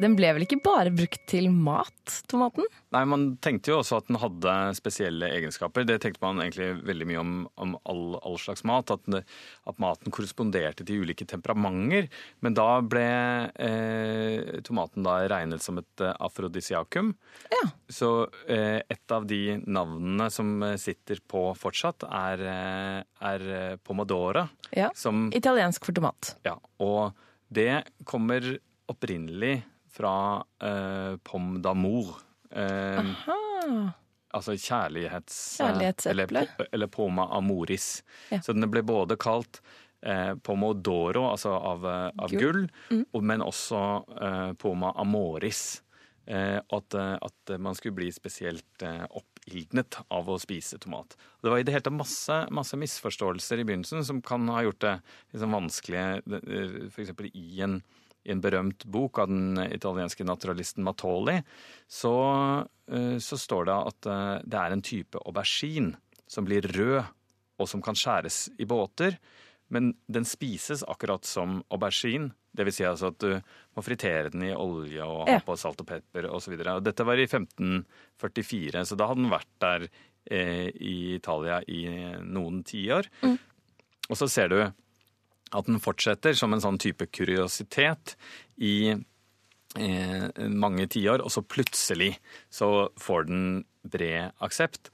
Den 0.00 0.12
ble 0.18 0.28
vel 0.36 0.44
ikke 0.44 0.58
bare 0.60 0.90
brukt 0.92 1.22
til 1.30 1.46
mat, 1.50 2.18
tomaten? 2.28 2.66
Nei, 2.92 3.00
Man 3.08 3.22
tenkte 3.40 3.70
jo 3.72 3.78
også 3.80 3.96
at 4.02 4.08
den 4.10 4.18
hadde 4.20 4.54
spesielle 4.76 5.30
egenskaper. 5.32 5.86
Det 5.88 5.96
tenkte 6.04 6.20
man 6.20 6.42
egentlig 6.42 6.66
veldig 6.84 7.06
mye 7.08 7.20
om, 7.22 7.30
om 7.64 7.72
all, 7.88 8.02
all 8.20 8.36
slags 8.42 8.64
mat. 8.68 8.90
At, 8.92 9.06
den- 9.08 9.24
at 9.66 9.78
maten 9.80 10.12
korresponderte 10.12 10.84
til 10.84 11.00
ulike 11.06 11.24
temperamenter. 11.28 12.10
Men 12.44 12.56
da 12.58 12.66
ble 12.84 13.06
eh, 13.56 14.60
tomaten 14.68 15.06
da 15.06 15.16
regnet 15.32 15.64
som 15.64 15.80
et 15.80 16.04
eh, 16.04 16.12
afrodisiakum. 16.28 17.14
Ja. 17.54 17.62
Så 17.88 18.10
eh, 18.52 18.82
et 18.92 19.14
av 19.16 19.24
de 19.30 19.40
navnene 19.64 20.28
som 20.34 20.58
eh, 20.66 20.76
sitter 20.82 21.22
på 21.24 21.46
fortsatt, 21.56 22.04
er, 22.10 22.44
eh, 22.52 23.00
er 23.32 23.78
pomodora. 23.86 24.44
ja. 24.76 24.90
Som 24.96 25.30
Italiensk 25.36 25.84
for 25.88 25.96
tomat. 25.96 26.34
Ja, 26.46 26.58
og 26.84 27.16
det 27.48 27.82
kommer 28.08 28.44
opprinnelig 28.90 29.62
fra 29.96 30.14
eh, 30.62 31.14
pomme 31.24 31.62
d'amour. 31.64 32.12
Eh, 32.52 33.14
altså 34.36 34.54
kjærlighets... 34.60 35.38
Kjærlighetseple. 35.62 36.12
Eller, 36.26 36.52
po- 36.58 36.68
eller 36.76 36.92
poma 36.92 37.28
amoris. 37.36 37.88
Ja. 38.30 38.42
Så 38.44 38.52
den 38.56 38.68
ble 38.72 38.84
både 38.86 39.16
kalt 39.20 39.62
eh, 40.04 40.34
pomodoro, 40.44 41.26
altså 41.32 41.54
av, 41.56 41.86
eh, 41.88 42.10
av 42.22 42.36
Gull. 42.36 42.66
og, 42.92 43.22
men 43.24 43.44
også 43.44 43.82
eh, 44.20 44.52
poma 44.60 44.92
amoris. 45.00 45.82
Eh, 46.26 46.58
at, 46.58 46.94
eh, 46.98 47.14
at 47.22 47.56
man 47.62 47.76
skulle 47.78 47.94
bli 48.00 48.08
spesielt 48.10 48.82
eh, 48.82 49.04
oppildnet 49.14 50.00
av 50.10 50.26
å 50.26 50.40
spise 50.42 50.74
tomat. 50.82 51.14
Det 51.38 51.52
var 51.52 51.62
i 51.62 51.66
det 51.66 51.76
hele 51.76 51.86
tatt 51.86 51.94
masse, 51.94 52.38
masse 52.50 52.74
misforståelser 52.80 53.62
i 53.62 53.66
begynnelsen 53.68 54.02
som 54.08 54.18
kan 54.26 54.48
ha 54.50 54.64
gjort 54.66 54.80
det 54.82 54.96
liksom 55.30 55.54
vanskelig, 55.54 56.02
f.eks. 56.90 57.14
i 57.30 57.62
en 57.62 57.78
i 58.26 58.34
en 58.34 58.42
berømt 58.42 58.84
bok 58.90 59.20
av 59.22 59.30
den 59.30 59.60
italienske 59.70 60.26
naturalisten 60.26 60.84
Matoli, 60.86 61.38
så, 61.88 62.16
eh, 62.90 63.16
så 63.22 63.38
står 63.38 63.68
det 63.68 63.76
at 63.92 64.08
eh, 64.10 64.34
det 64.44 64.60
er 64.60 64.74
en 64.74 64.84
type 64.84 65.22
aubergine 65.22 65.94
som 66.26 66.46
blir 66.46 66.66
rød, 66.74 67.04
og 67.56 67.68
som 67.70 67.80
kan 67.80 67.96
skjæres 67.96 68.50
i 68.60 68.66
båter. 68.68 69.16
Men 69.72 69.94
den 70.12 70.26
spises 70.28 70.82
akkurat 70.86 71.24
som 71.24 71.62
aubergine. 71.72 72.34
Det 72.56 72.66
vil 72.66 72.74
si 72.74 72.84
altså 72.88 73.10
at 73.12 73.20
du 73.20 73.30
må 73.76 73.84
fritere 73.84 74.30
den 74.32 74.44
i 74.48 74.52
olje 74.54 75.04
og 75.04 75.26
ha 75.28 75.38
på 75.44 75.56
salt 75.60 75.80
og 75.82 75.88
pepper 75.88 76.28
osv. 76.32 76.54
Dette 76.84 77.06
var 77.06 77.20
i 77.20 77.26
1544, 77.28 78.84
så 78.88 78.98
da 78.98 79.08
hadde 79.10 79.22
den 79.22 79.32
vært 79.32 79.50
der 79.64 79.86
eh, 79.88 80.68
i 80.72 80.96
Italia 81.16 81.60
i 81.68 81.82
noen 82.24 82.62
tiår. 82.66 83.10
Og 84.06 84.18
så 84.18 84.28
ser 84.30 84.52
du 84.52 84.58
at 85.54 85.68
den 85.68 85.82
fortsetter 85.82 86.34
som 86.38 86.54
en 86.54 86.62
sånn 86.62 86.80
type 86.82 87.06
kuriositet 87.14 88.16
i 88.56 88.94
eh, 88.94 90.26
mange 90.50 90.88
tiår, 90.90 91.22
og 91.22 91.32
så 91.32 91.44
plutselig 91.46 92.16
så 92.50 92.88
får 93.00 93.28
den 93.30 93.44
bred 93.86 94.34
aksept. 94.42 94.90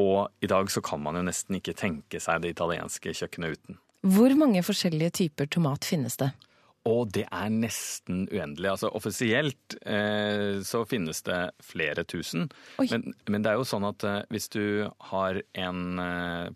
Og 0.00 0.28
i 0.42 0.50
dag 0.50 0.70
så 0.72 0.82
kan 0.84 1.02
man 1.02 1.16
jo 1.20 1.24
nesten 1.28 1.60
ikke 1.60 1.76
tenke 1.78 2.20
seg 2.20 2.42
det 2.42 2.56
italienske 2.56 3.14
kjøkkenet 3.14 3.58
uten. 3.58 3.78
Hvor 4.04 4.34
mange 4.36 4.60
forskjellige 4.66 5.14
typer 5.22 5.48
tomat 5.48 5.86
finnes 5.88 6.18
det? 6.20 6.34
Og 6.84 7.08
det 7.16 7.24
er 7.32 7.52
nesten 7.52 8.26
uendelig. 8.28 8.74
Altså 8.74 8.90
Offisielt 8.92 9.76
eh, 9.88 10.60
så 10.66 10.82
finnes 10.88 11.22
det 11.24 11.38
flere 11.64 12.04
tusen. 12.04 12.50
Men, 12.76 13.14
men 13.24 13.44
det 13.44 13.54
er 13.54 13.60
jo 13.60 13.68
sånn 13.68 13.86
at 13.88 14.04
eh, 14.04 14.20
hvis 14.34 14.50
du 14.52 14.90
har 15.08 15.40
en 15.56 16.02
eh, 16.02 16.50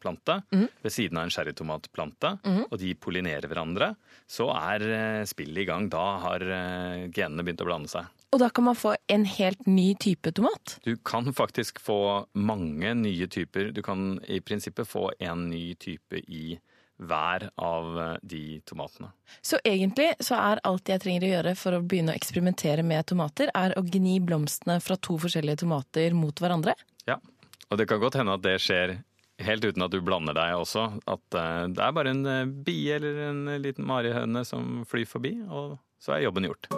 plommetomatplante 0.00 0.66
ved 0.82 0.92
siden 0.92 1.18
av 1.18 1.26
en 1.26 1.32
sherrytomatplante, 1.34 2.32
og 2.70 2.76
de 2.80 2.94
pollinerer 2.94 3.48
hverandre, 3.50 3.94
så 4.26 4.50
er 4.54 4.84
eh, 4.86 5.24
spillet 5.28 5.64
i 5.64 5.66
gang. 5.68 5.88
Da 5.92 6.04
har 6.24 6.42
eh, 6.42 7.08
genene 7.14 7.44
begynt 7.46 7.62
å 7.62 7.68
blande 7.68 7.90
seg. 7.90 8.06
Og 8.34 8.40
da 8.42 8.48
kan 8.50 8.66
man 8.66 8.76
få 8.76 8.96
en 9.12 9.24
helt 9.24 9.66
ny 9.70 9.94
type 10.02 10.32
tomat? 10.34 10.78
Du 10.84 10.96
kan 10.96 11.30
faktisk 11.32 11.80
få 11.80 12.26
mange 12.34 12.94
nye 12.98 13.28
typer. 13.30 13.70
Du 13.72 13.82
kan 13.86 14.18
i 14.26 14.40
prinsippet 14.40 14.88
få 14.88 15.10
en 15.22 15.46
ny 15.50 15.74
type 15.78 16.20
i 16.26 16.58
hver 16.96 17.50
av 17.60 17.98
eh, 18.00 18.12
de 18.22 18.60
tomatene. 18.64 19.12
Så 19.40 19.60
egentlig 19.64 20.12
så 20.20 20.38
er 20.40 20.62
alt 20.66 20.88
jeg 20.90 21.02
trenger 21.02 21.26
å 21.26 21.32
gjøre 21.34 21.56
for 21.60 21.76
å 21.76 21.82
begynne 21.84 22.14
å 22.14 22.18
eksperimentere 22.18 22.84
med 22.86 23.06
tomater, 23.08 23.52
er 23.54 23.76
å 23.76 23.84
gni 23.84 24.18
blomstene 24.24 24.80
fra 24.84 24.96
to 24.96 25.18
forskjellige 25.22 25.62
tomater 25.64 26.16
mot 26.16 26.40
hverandre? 26.40 26.76
Ja, 27.06 27.20
og 27.68 27.78
det 27.78 27.88
kan 27.90 28.00
godt 28.02 28.18
hende 28.18 28.36
at 28.36 28.44
det 28.46 28.58
skjer 28.64 28.98
helt 29.42 29.64
uten 29.64 29.84
at 29.84 29.92
du 29.92 30.00
blander 30.04 30.36
deg 30.36 30.56
også. 30.56 30.88
At 31.08 31.38
eh, 31.38 31.64
det 31.74 31.82
er 31.82 31.96
bare 31.96 32.12
en 32.14 32.24
eh, 32.30 32.44
bie 32.66 32.96
eller 32.96 33.22
en 33.30 33.42
liten 33.62 33.86
marihøne 33.88 34.44
som 34.48 34.84
flyr 34.88 35.08
forbi, 35.10 35.36
og 35.48 35.76
så 36.02 36.16
er 36.16 36.26
jobben 36.26 36.48
gjort. 36.48 36.70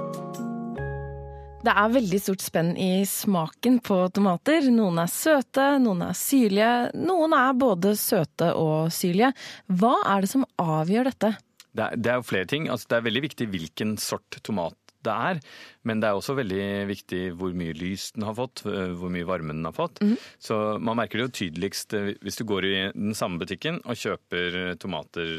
Det 1.58 1.74
er 1.74 1.90
veldig 1.90 2.18
stort 2.22 2.42
spenn 2.42 2.70
i 2.78 3.02
smaken 3.08 3.80
på 3.84 3.96
tomater. 4.14 4.68
Noen 4.72 5.00
er 5.02 5.10
søte, 5.10 5.66
noen 5.82 6.04
er 6.06 6.14
syrlige, 6.16 6.72
noen 6.96 7.34
er 7.34 7.56
både 7.58 7.96
søte 7.98 8.52
og 8.56 8.92
syrlige. 8.94 9.32
Hva 9.66 9.96
er 10.14 10.24
det 10.24 10.30
som 10.30 10.46
avgjør 10.62 11.10
dette? 11.10 11.32
Det 11.74 11.84
er, 11.84 11.98
det 11.98 12.12
er 12.12 12.20
jo 12.20 12.28
flere 12.30 12.48
ting. 12.48 12.70
Altså, 12.70 12.88
det 12.90 13.00
er 13.00 13.08
veldig 13.08 13.24
viktig 13.26 13.50
hvilken 13.52 13.96
sort 14.00 14.38
tomat 14.46 14.78
det 15.06 15.14
er, 15.14 15.38
men 15.86 16.00
det 16.02 16.08
er 16.08 16.18
også 16.18 16.36
veldig 16.38 16.64
viktig 16.88 17.20
hvor 17.38 17.54
mye 17.56 17.76
lys 17.76 18.10
den 18.16 18.26
har 18.26 18.36
fått, 18.38 18.64
hvor 18.64 19.12
mye 19.12 19.26
varme 19.28 19.54
den 19.54 19.68
har 19.68 19.76
fått. 19.76 20.02
Så 20.42 20.56
man 20.82 20.98
merker 20.98 21.20
det 21.20 21.26
jo 21.28 21.34
tydeligst 21.42 21.94
hvis 22.24 22.40
du 22.40 22.44
går 22.48 22.66
i 22.68 22.74
den 22.96 23.16
samme 23.18 23.40
butikken 23.40 23.80
og 23.84 23.98
kjøper 23.98 24.74
tomater 24.82 25.32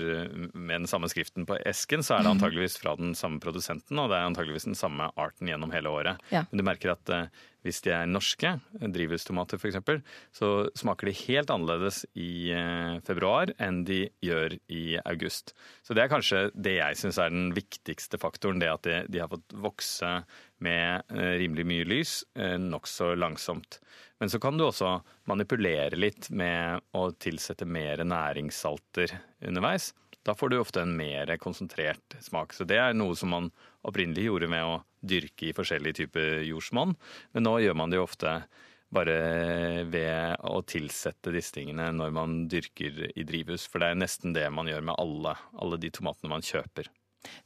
med 0.53 0.75
den 0.83 0.89
samme 0.89 1.11
skriften 1.11 1.47
på 1.49 1.59
esken, 1.69 2.05
så 2.05 2.17
er 2.17 2.25
det 2.25 2.33
antageligvis 2.35 2.79
fra 2.81 2.95
den 2.99 3.15
samme 3.19 3.41
produsenten, 3.43 3.99
og 3.99 4.09
det 4.11 4.19
er 4.19 4.29
antageligvis 4.29 4.69
den 4.71 4.79
samme 4.79 5.11
arten 5.19 5.51
gjennom 5.51 5.73
hele 5.75 5.91
året. 5.93 6.25
Ja. 6.33 6.45
Men 6.49 6.61
du 6.61 6.67
merker 6.67 6.95
at 6.95 7.15
hvis 7.65 7.81
de 7.83 7.91
er 7.91 8.07
norske, 8.07 8.53
drivhustomater 8.79 9.59
f.eks., 9.59 9.79
så 10.35 10.49
smaker 10.79 11.09
de 11.09 11.15
helt 11.25 11.51
annerledes 11.51 12.05
i 12.15 12.53
februar 13.07 13.51
enn 13.59 13.81
de 13.87 14.05
gjør 14.23 14.55
i 14.71 14.83
august. 15.03 15.53
Så 15.83 15.95
det 15.95 16.05
er 16.05 16.11
kanskje 16.13 16.45
det 16.55 16.77
jeg 16.77 16.99
syns 17.01 17.19
er 17.19 17.33
den 17.33 17.49
viktigste 17.55 18.19
faktoren. 18.21 18.61
Det 18.63 18.71
at 18.71 18.87
de, 18.87 19.01
de 19.11 19.23
har 19.23 19.31
fått 19.31 19.57
vokse 19.59 20.13
med 20.63 21.09
eh, 21.15 21.33
rimelig 21.41 21.65
mye 21.67 21.87
lys 21.87 22.13
eh, 22.35 22.57
nokså 22.61 23.13
langsomt. 23.15 23.79
Men 24.19 24.29
så 24.29 24.39
kan 24.43 24.57
du 24.57 24.65
også 24.65 24.97
manipulere 25.31 25.95
litt 25.99 26.27
med 26.29 26.83
å 26.91 27.09
tilsette 27.15 27.65
mer 27.65 28.03
næringssalter 28.03 29.15
underveis. 29.47 29.93
Da 30.27 30.35
får 30.35 30.51
du 30.51 30.59
ofte 30.59 30.83
en 30.83 30.97
mer 30.97 31.31
konsentrert 31.39 32.17
smak. 32.21 32.53
Så 32.53 32.67
det 32.67 32.77
er 32.81 32.97
noe 32.97 33.15
som 33.15 33.31
man 33.31 33.51
opprinnelig 33.87 34.27
gjorde 34.27 34.49
med 34.51 34.65
å 34.67 34.81
dyrke 34.99 35.49
i 35.49 35.55
forskjellige 35.55 36.01
typer 36.03 36.41
jordsmonn. 36.43 36.97
Men 37.31 37.47
nå 37.47 37.55
gjør 37.63 37.79
man 37.79 37.93
det 37.93 38.01
jo 38.01 38.07
ofte 38.09 38.41
bare 38.93 39.85
ved 39.87 40.41
å 40.49 40.59
tilsette 40.67 41.31
disse 41.33 41.53
tingene 41.55 41.91
når 41.95 42.13
man 42.15 42.39
dyrker 42.51 43.05
i 43.13 43.25
drivhus. 43.25 43.69
For 43.69 43.81
det 43.81 43.93
er 43.93 44.01
nesten 44.03 44.35
det 44.35 44.47
man 44.51 44.67
gjør 44.67 44.83
med 44.91 44.99
alle, 44.99 45.37
alle 45.55 45.79
de 45.79 45.93
tomatene 45.95 46.33
man 46.33 46.45
kjøper. 46.45 46.89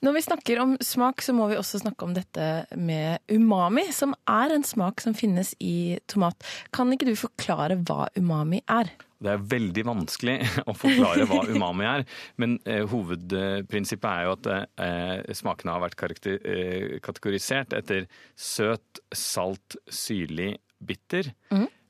Når 0.05 0.15
vi 0.17 0.21
snakker 0.25 0.59
om 0.61 0.75
smak, 0.83 1.23
så 1.25 1.33
må 1.35 1.47
vi 1.49 1.57
også 1.57 1.81
snakke 1.81 2.05
om 2.05 2.13
dette 2.15 2.49
med 2.77 3.23
umami, 3.31 3.87
som 3.95 4.13
er 4.29 4.53
en 4.53 4.65
smak 4.67 5.01
som 5.03 5.15
finnes 5.17 5.53
i 5.63 5.97
tomat. 6.11 6.45
Kan 6.75 6.93
ikke 6.93 7.09
du 7.09 7.15
forklare 7.19 7.79
hva 7.81 8.07
umami 8.19 8.61
er? 8.69 8.91
Det 9.23 9.31
er 9.31 9.45
veldig 9.53 9.85
vanskelig 9.87 10.35
å 10.69 10.75
forklare 10.75 11.27
hva 11.29 11.45
umami 11.47 11.87
er, 11.87 12.03
men 12.41 12.57
eh, 12.67 12.83
hovedprinsippet 12.91 14.09
er 14.09 14.27
jo 14.27 14.35
at 14.35 14.51
eh, 14.51 15.33
smakene 15.39 15.77
har 15.77 15.85
vært 15.85 16.27
eh, 16.27 16.99
kategorisert 17.03 17.75
etter 17.77 18.05
søt, 18.35 19.01
salt, 19.15 19.79
syrlig, 19.87 20.57
bitter. 20.83 21.31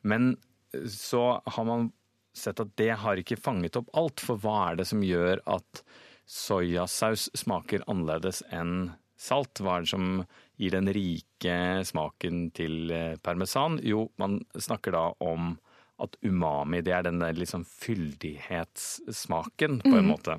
Men 0.06 0.36
eh, 0.76 0.88
så 0.94 1.26
har 1.42 1.68
man 1.68 1.92
sett 2.38 2.62
at 2.62 2.72
det 2.80 2.94
har 3.02 3.20
ikke 3.20 3.38
fanget 3.38 3.78
opp 3.82 3.92
alt, 3.98 4.22
for 4.24 4.42
hva 4.42 4.70
er 4.70 4.82
det 4.82 4.88
som 4.90 5.04
gjør 5.06 5.42
at 5.54 5.84
soyasaus 6.30 7.30
smaker 7.38 7.84
annerledes 7.88 8.44
enn 8.52 8.92
salt? 9.20 9.60
Hva 9.60 9.78
er 9.78 9.82
det 9.86 9.90
som 9.94 10.26
gir 10.60 10.72
den 10.76 10.94
rike 10.96 11.84
smaken 11.88 12.52
til 12.56 12.92
eh, 12.94 13.16
parmesan? 13.24 13.80
Jo, 13.84 14.10
man 14.22 14.32
snakker 14.56 14.92
da 14.96 15.14
om 15.24 15.58
at 16.04 16.16
umami 16.26 16.82
det 16.84 16.94
er 16.98 17.04
den 17.06 17.20
der 17.22 17.34
liksom 17.38 17.66
fyldighetssmaken, 17.70 19.82
på 19.86 19.98
en 19.98 20.08
måte. 20.10 20.34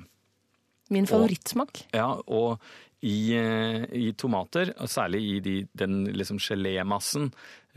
Min 0.93 1.07
favorittsmak. 1.09 1.73
Ja, 1.95 2.09
og 2.27 2.59
i, 3.05 3.35
eh, 3.37 3.85
i 3.93 4.11
tomater, 4.17 4.71
og 4.81 4.89
særlig 4.89 5.21
i 5.29 5.39
de, 5.43 5.55
den 5.77 6.05
liksom 6.13 6.39
gelémassen 6.41 7.29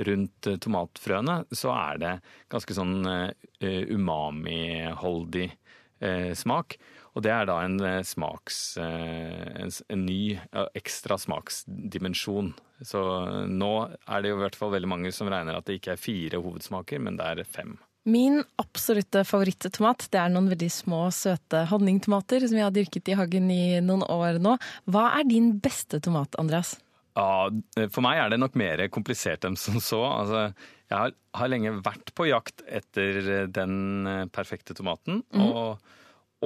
rundt 0.08 0.46
eh, 0.46 0.58
tomatfrøene, 0.62 1.42
så 1.52 1.72
er 1.74 2.02
det 2.02 2.14
ganske 2.52 2.76
sånn 2.76 2.96
uh, 3.04 3.82
umami-holdig 3.92 5.48
eh, 5.48 6.32
smak. 6.38 6.78
Og 7.18 7.24
det 7.26 7.32
er 7.34 7.48
da 7.50 7.58
en 7.66 7.80
eh, 7.82 8.04
smaks... 8.06 8.78
Eh, 8.78 9.64
en, 9.64 9.72
en 9.90 10.04
ny, 10.06 10.38
ekstra 10.78 11.16
smaksdimensjon. 11.18 12.52
Så 12.86 13.02
eh, 13.02 13.48
nå 13.50 13.72
er 13.90 14.22
det 14.22 14.30
jo 14.30 14.38
i 14.38 14.42
hvert 14.44 14.58
fall 14.60 14.70
veldig 14.76 14.90
mange 14.92 15.10
som 15.14 15.30
regner 15.32 15.58
at 15.58 15.66
det 15.66 15.80
ikke 15.80 15.96
er 15.96 16.00
fire 16.00 16.38
hovedsmaker, 16.44 17.02
men 17.02 17.18
det 17.18 17.26
er 17.26 17.42
fem. 17.50 17.74
Min 18.08 18.38
absolutte 18.62 19.24
favoritttomat 19.26 20.06
det 20.14 20.22
er 20.22 20.30
noen 20.30 20.46
veldig 20.52 20.70
små, 20.70 21.08
søte 21.12 21.64
honningtomater 21.72 22.46
som 22.46 22.56
jeg 22.56 22.68
har 22.68 22.76
dyrket 22.76 23.10
i 23.10 23.18
hagen 23.18 23.50
i 23.50 23.62
noen 23.82 24.06
år 24.06 24.38
nå. 24.40 24.54
Hva 24.86 25.08
er 25.18 25.26
din 25.28 25.56
beste 25.58 25.98
tomat, 26.04 26.38
Andreas? 26.38 26.76
Ja, 27.18 27.50
for 27.90 28.06
meg 28.06 28.22
er 28.22 28.30
det 28.30 28.38
nok 28.38 28.54
mer 28.56 28.86
komplisert 28.94 29.42
enn 29.44 29.58
som 29.58 29.82
så. 29.82 30.04
Altså, 30.06 30.46
jeg 30.86 30.94
har, 31.02 31.18
har 31.34 31.50
lenge 31.50 31.74
vært 31.82 32.14
på 32.16 32.30
jakt 32.30 32.62
etter 32.64 33.48
den 33.50 34.28
perfekte 34.32 34.78
tomaten, 34.78 35.24
og, 35.34 35.82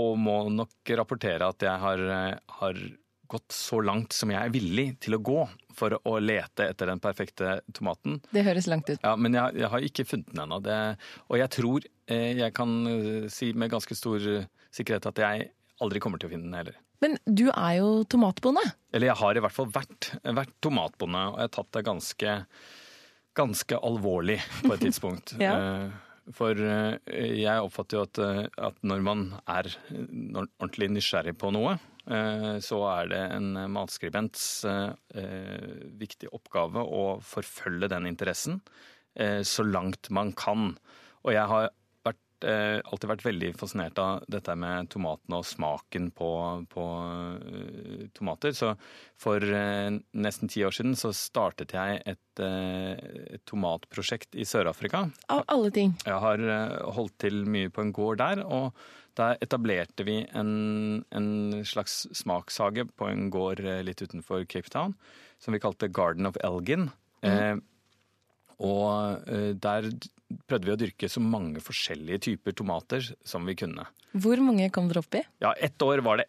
og 0.00 0.18
må 0.20 0.36
nok 0.52 0.92
rapportere 0.98 1.48
at 1.52 1.64
jeg 1.64 1.82
har, 1.82 2.02
eh, 2.16 2.38
har 2.60 2.82
gått 3.32 3.54
så 3.56 3.80
langt 3.80 4.12
som 4.12 4.30
jeg 4.32 4.40
er 4.40 4.52
villig 4.52 4.86
til 5.00 5.16
å 5.16 5.22
gå 5.24 5.38
for 5.76 5.96
å 6.04 6.18
lete 6.20 6.66
etter 6.68 6.90
den 6.90 7.00
perfekte 7.00 7.60
tomaten. 7.72 8.20
Det 8.32 8.44
høres 8.44 8.68
langt 8.68 8.90
ut. 8.90 9.00
Ja, 9.00 9.14
Men 9.16 9.32
jeg, 9.38 9.56
jeg 9.62 9.72
har 9.72 9.86
ikke 9.88 10.04
funnet 10.08 10.32
den 10.34 10.44
ennå. 10.44 10.60
Og 11.30 11.38
jeg 11.40 11.52
tror 11.56 11.86
eh, 12.12 12.32
jeg 12.36 12.52
kan 12.56 12.74
eh, 12.90 13.28
si 13.32 13.52
med 13.56 13.72
ganske 13.72 13.96
stor 13.96 14.20
sikkerhet 14.72 15.08
at 15.12 15.22
jeg 15.24 15.50
aldri 15.82 16.00
kommer 16.02 16.20
til 16.20 16.28
å 16.28 16.34
finne 16.34 16.48
den 16.50 16.58
heller. 16.60 16.76
Men 17.02 17.16
du 17.26 17.48
er 17.50 17.80
jo 17.80 18.04
tomatbonde. 18.06 18.62
Eller 18.94 19.10
jeg 19.10 19.18
har 19.18 19.36
i 19.36 19.42
hvert 19.42 19.56
fall 19.56 19.70
vært, 19.74 20.12
vært 20.22 20.52
tomatbonde, 20.62 21.24
og 21.32 21.40
jeg 21.40 21.48
har 21.48 21.54
tatt 21.56 21.72
det 21.74 21.84
ganske, 21.88 22.36
ganske 23.34 23.80
alvorlig 23.82 24.38
på 24.60 24.70
et 24.76 24.84
tidspunkt. 24.86 25.34
Ja. 25.42 25.56
Eh, 25.56 26.11
For 26.30 26.54
eh, 26.54 26.98
jeg 27.40 27.64
oppfatter 27.64 27.98
jo 27.98 28.04
at, 28.06 28.20
eh, 28.22 28.44
at 28.62 28.78
når 28.86 29.02
man 29.02 29.24
er 29.50 29.68
ordentlig 29.98 30.92
nysgjerrig 30.94 31.34
på 31.40 31.50
noe, 31.54 31.74
eh, 32.06 32.54
så 32.62 32.78
er 32.92 33.10
det 33.10 33.22
en 33.38 33.50
matskribents 33.74 34.46
viktig 35.98 36.30
oppgave 36.30 36.82
å 36.82 37.04
forfølge 37.26 37.90
den 37.92 38.08
interessen 38.10 38.62
så 39.12 39.60
langt 39.66 40.08
man 40.14 40.30
kan. 40.32 40.70
Og 41.20 41.34
jeg 41.34 41.44
har 41.50 41.66
vært, 42.42 42.48
eh, 42.48 42.80
alltid 42.90 43.08
vært 43.08 43.24
veldig 43.24 43.50
fascinert 43.56 43.98
av 43.98 44.24
dette 44.28 44.54
med 44.56 44.88
tomatene 44.90 45.38
og 45.38 45.44
smaken 45.44 46.10
på, 46.12 46.66
på 46.68 46.84
eh, 47.46 48.08
tomater. 48.14 48.52
Så 48.52 48.76
for 49.16 49.38
eh, 49.42 49.90
nesten 50.14 50.48
ti 50.48 50.62
år 50.64 50.72
siden 50.72 50.94
så 50.96 51.12
startet 51.12 51.72
jeg 51.72 52.02
et, 52.06 52.40
eh, 52.40 53.34
et 53.34 53.44
tomatprosjekt 53.46 54.34
i 54.34 54.44
Sør-Afrika. 54.44 55.10
Av 55.28 55.44
alle 55.48 55.70
ting. 55.70 55.94
Jeg 56.04 56.18
har 56.18 56.38
holdt 56.92 57.18
til 57.18 57.44
mye 57.46 57.70
på 57.70 57.82
en 57.82 57.92
gård 57.92 58.18
der, 58.18 58.44
og 58.44 58.72
der 59.16 59.36
etablerte 59.44 60.04
vi 60.04 60.22
en, 60.32 61.04
en 61.12 61.64
slags 61.64 62.06
smakshage 62.16 62.88
på 62.96 63.10
en 63.10 63.28
gård 63.30 63.60
litt 63.60 64.00
utenfor 64.00 64.46
Cape 64.48 64.72
Town, 64.72 64.94
som 65.38 65.52
vi 65.52 65.60
kalte 65.60 65.90
Garden 65.92 66.26
of 66.26 66.38
Elgin. 66.42 66.90
Eh, 67.22 67.56
og 68.58 69.22
eh, 69.28 69.52
der 69.54 69.88
prøvde 70.48 70.64
vi 70.64 70.72
å 70.72 70.80
dyrke 70.80 71.08
så 71.12 71.20
mange 71.20 71.60
forskjellige 71.60 72.18
typer 72.30 72.52
tomater 72.56 73.04
som 73.28 73.44
vi 73.44 73.52
kunne. 73.58 73.84
Hvor 74.16 74.40
mange 74.44 74.70
kom 74.72 74.88
dere 74.88 75.00
opp 75.04 75.14
i? 75.16 75.22
Ja, 75.44 75.52
Ett 75.60 75.80
år 75.84 76.00
var 76.04 76.16
det 76.20 76.26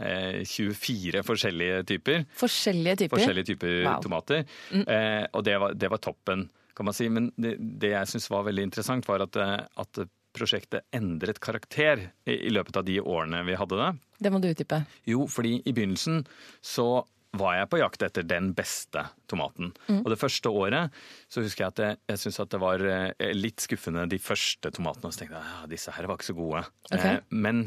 124 0.00 1.22
forskjellige 1.26 1.82
typer. 1.88 2.24
Forskjellige 2.40 2.96
typer. 3.04 3.16
Forskjellige 3.18 3.46
typer 3.54 3.84
Wow. 3.86 4.00
tomater. 4.04 4.44
Eh, 4.72 5.26
og 5.32 5.44
det 5.44 5.58
var, 5.60 5.74
det 5.74 5.90
var 5.90 5.98
toppen, 5.98 6.48
kan 6.76 6.84
man 6.88 6.94
si. 6.96 7.08
Men 7.08 7.30
det, 7.36 7.56
det 7.80 7.90
jeg 7.94 8.06
syns 8.14 8.30
var 8.32 8.44
veldig 8.48 8.62
interessant, 8.68 9.08
var 9.08 9.20
at, 9.24 9.36
eh, 9.36 9.66
at 9.80 10.02
prosjektet 10.36 10.84
endret 10.94 11.40
karakter 11.42 12.04
i, 12.28 12.36
i 12.46 12.50
løpet 12.54 12.76
av 12.76 12.84
de 12.86 13.00
årene 13.00 13.42
vi 13.48 13.56
hadde 13.58 13.76
det. 13.80 13.90
Det 14.20 14.30
må 14.32 14.38
du 14.40 14.48
utdype. 14.52 14.82
Jo, 15.08 15.24
fordi 15.26 15.56
i 15.66 15.72
begynnelsen 15.72 16.22
så 16.62 17.04
var 17.38 17.54
jeg 17.60 17.68
på 17.70 17.78
jakt 17.78 18.02
etter 18.02 18.24
den 18.26 18.48
beste 18.58 19.04
tomaten. 19.30 19.68
Og 20.00 20.08
det 20.10 20.18
første 20.18 20.50
året 20.50 20.96
så 21.30 21.44
husker 21.44 21.64
jeg 21.66 21.74
at 21.74 21.82
jeg, 21.84 21.98
jeg 22.10 22.18
syntes 22.24 22.40
at 22.42 22.50
det 22.56 22.60
var 22.62 22.82
eh, 22.82 23.28
litt 23.36 23.62
skuffende 23.62 24.08
de 24.10 24.18
første 24.18 24.72
tomatene. 24.74 25.06
Og 25.06 25.14
så 25.14 25.22
tenkte 25.22 25.38
jeg 25.38 25.52
ja, 25.52 25.68
disse 25.70 25.94
her 25.94 26.08
var 26.10 26.18
ikke 26.18 26.30
så 26.32 26.36
gode. 26.40 26.64
Okay. 26.90 27.20
Eh, 27.20 27.20
men 27.30 27.62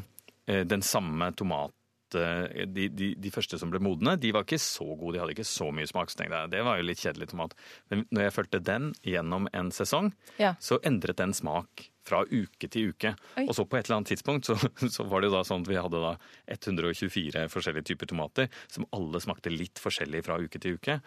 eh, 0.52 0.66
den 0.68 0.84
samme 0.84 1.30
tomat 1.40 2.18
eh, 2.20 2.66
de, 2.76 2.90
de, 2.92 3.14
de 3.24 3.32
første 3.34 3.58
som 3.62 3.72
ble 3.72 3.80
modne, 3.84 4.18
de 4.20 4.34
var 4.36 4.44
ikke 4.44 4.60
så 4.62 4.90
gode. 5.00 5.16
De 5.16 5.24
hadde 5.24 5.38
ikke 5.38 5.48
så 5.48 5.70
mye 5.72 5.88
smak. 5.90 6.12
Så 6.12 6.20
tenkte 6.20 6.44
jeg, 6.44 6.52
det 6.58 6.66
var 6.68 6.82
jo 6.82 6.90
litt 6.90 7.00
kjedelig 7.06 7.32
tomat. 7.32 7.56
Men 7.94 8.04
når 8.12 8.28
jeg 8.28 8.36
fulgte 8.42 8.64
den 8.68 8.92
gjennom 9.08 9.48
en 9.56 9.72
sesong, 9.74 10.12
Ja. 10.44 10.56
så 10.60 10.82
endret 10.84 11.22
den 11.24 11.32
smak 11.40 11.88
fra 12.08 12.24
uke 12.28 12.70
til 12.72 12.92
uke. 12.94 13.14
Oi. 13.38 13.46
Og 13.48 13.56
så 13.58 13.66
på 13.68 13.78
et 13.80 13.88
eller 13.88 14.02
annet 14.02 14.14
tidspunkt 14.14 14.50
så, 14.50 14.58
så 14.96 15.06
var 15.10 15.24
det 15.24 15.32
jo 15.32 15.38
da 15.38 15.44
sånn 15.48 15.66
at 15.66 15.72
vi 15.72 15.80
hadde 15.80 16.04
da 16.04 16.14
124 16.58 17.48
forskjellige 17.54 17.90
typer 17.92 18.12
tomater 18.12 18.50
som 18.68 18.88
alle 18.96 19.22
smakte 19.24 19.54
litt 19.54 19.82
forskjellig 19.82 20.24
fra 20.28 20.40
uke 20.42 20.62
til 20.62 20.78
uke. 20.80 21.00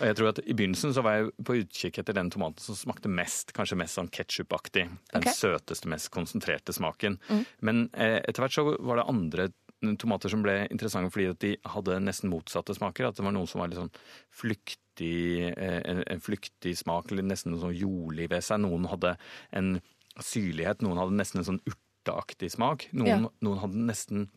Og 0.00 0.04
jeg 0.08 0.18
tror 0.18 0.32
at 0.32 0.42
i 0.44 0.56
begynnelsen 0.56 0.94
så 0.96 1.04
var 1.06 1.18
jeg 1.18 1.32
på 1.46 1.58
utkikk 1.62 2.02
etter 2.02 2.16
den 2.16 2.32
tomaten 2.32 2.64
som 2.64 2.78
smakte 2.78 3.12
mest, 3.12 3.54
kanskje 3.56 3.78
mest 3.80 3.98
sånn 3.98 4.10
ketsjupaktig. 4.12 4.86
Den 5.12 5.24
okay. 5.24 5.36
søteste, 5.36 5.90
mest 5.90 6.10
konsentrerte 6.14 6.74
smaken. 6.76 7.18
Men 7.66 7.88
eh, 7.94 8.18
etter 8.20 8.44
hvert 8.44 8.56
så 8.56 8.66
var 8.78 9.00
det 9.00 9.10
andre 9.10 9.50
tomater 10.00 10.32
som 10.32 10.42
ble 10.44 10.66
interessante 10.68 11.12
fordi 11.12 11.28
at 11.30 11.40
de 11.44 11.54
hadde 11.72 12.00
nesten 12.04 12.32
motsatte 12.32 12.76
smaker. 12.76 13.08
At 13.08 13.18
det 13.18 13.24
var 13.24 13.34
noen 13.36 13.48
som 13.50 13.62
var 13.62 13.70
litt 13.70 13.80
sånn 13.80 13.92
flyktig, 14.42 15.52
eh, 15.54 15.80
en, 15.80 16.02
en 16.04 16.24
flyktig 16.24 16.76
smak, 16.82 17.10
eller 17.10 17.26
nesten 17.26 17.54
noe 17.54 17.62
sånn 17.62 17.78
jordlig 17.78 18.28
ved 18.32 18.44
seg. 18.44 18.62
Noen 18.64 18.88
hadde 18.90 19.16
en 19.56 19.78
syrlighet, 20.24 20.82
noen 20.84 20.98
hadde 21.00 21.16
nesten 21.18 21.40
en 21.42 21.48
sånn 21.52 21.62
urteaktig 21.66 22.50
smak. 22.54 22.88
Noen, 22.92 23.26
Ja. 23.26 23.30
noen 23.42 23.58
hadde 23.62 23.76
nesten 23.88 24.28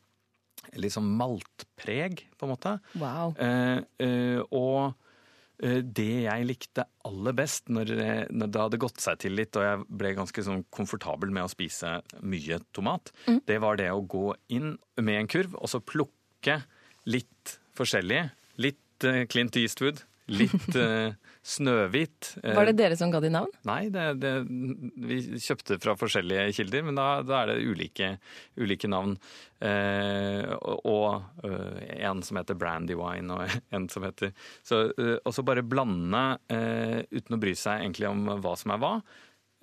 litt 0.80 0.94
sånn 0.96 1.10
maltpreg, 1.18 2.26
på 2.38 2.46
en 2.48 2.52
måte. 2.54 2.80
Wow. 3.00 3.34
Eh, 3.38 3.82
eh, 4.00 4.42
og 4.52 4.94
eh, 5.64 5.82
det 5.82 6.24
jeg 6.26 6.46
likte 6.48 6.86
aller 7.06 7.34
best 7.34 7.68
når, 7.70 7.92
eh, 7.92 8.24
når 8.32 8.52
det 8.52 8.62
hadde 8.62 8.80
gått 8.80 9.00
seg 9.04 9.20
til 9.20 9.36
litt, 9.38 9.56
og 9.60 9.64
jeg 9.64 9.84
ble 9.90 10.14
ganske 10.16 10.44
sånn 10.46 10.64
komfortabel 10.72 11.32
med 11.32 11.44
å 11.46 11.52
spise 11.52 12.02
mye 12.22 12.60
tomat, 12.74 13.12
det 13.46 13.60
var 13.62 13.78
det 13.78 13.90
å 13.92 14.02
gå 14.08 14.34
inn 14.50 14.78
med 14.98 15.20
en 15.20 15.28
kurv 15.28 15.56
og 15.60 15.68
så 15.70 15.80
plukke 15.84 16.62
litt 17.06 17.58
forskjellig. 17.76 18.32
Litt 18.58 19.04
eh, 19.04 19.26
Clint 19.26 19.56
Eastwood, 19.60 20.04
litt 20.32 20.76
uh, 20.80 21.12
Snøhvit. 21.44 22.38
eh, 22.44 22.56
Var 22.56 22.70
det 22.70 22.76
dere 22.80 22.96
som 22.96 23.12
ga 23.12 23.20
de 23.20 23.32
navn? 23.34 23.52
Nei, 23.68 23.90
det, 23.92 24.06
det, 24.24 24.32
vi 25.04 25.18
kjøpte 25.44 25.76
fra 25.84 25.98
forskjellige 26.00 26.54
kilder, 26.56 26.86
men 26.88 26.96
da, 27.00 27.08
da 27.28 27.42
er 27.42 27.52
det 27.52 27.66
ulike, 27.68 28.14
ulike 28.56 28.88
navn. 28.88 29.18
Uh, 29.64 30.56
og 30.88 31.44
eh, 31.48 32.08
en 32.08 32.24
som 32.24 32.40
heter 32.40 32.58
Brandywine, 32.60 33.36
og 33.36 33.60
en 33.76 33.90
som 33.92 34.08
heter 34.08 34.34
så, 34.64 34.86
Og 35.24 35.36
så 35.36 35.44
bare 35.44 35.64
blande, 35.64 36.24
uten 36.48 37.36
å 37.36 37.40
bry 37.40 37.54
seg 37.60 37.84
egentlig 37.84 38.10
om 38.10 38.28
hva 38.44 38.56
som 38.60 38.74
er 38.76 38.84
hva. 38.84 38.98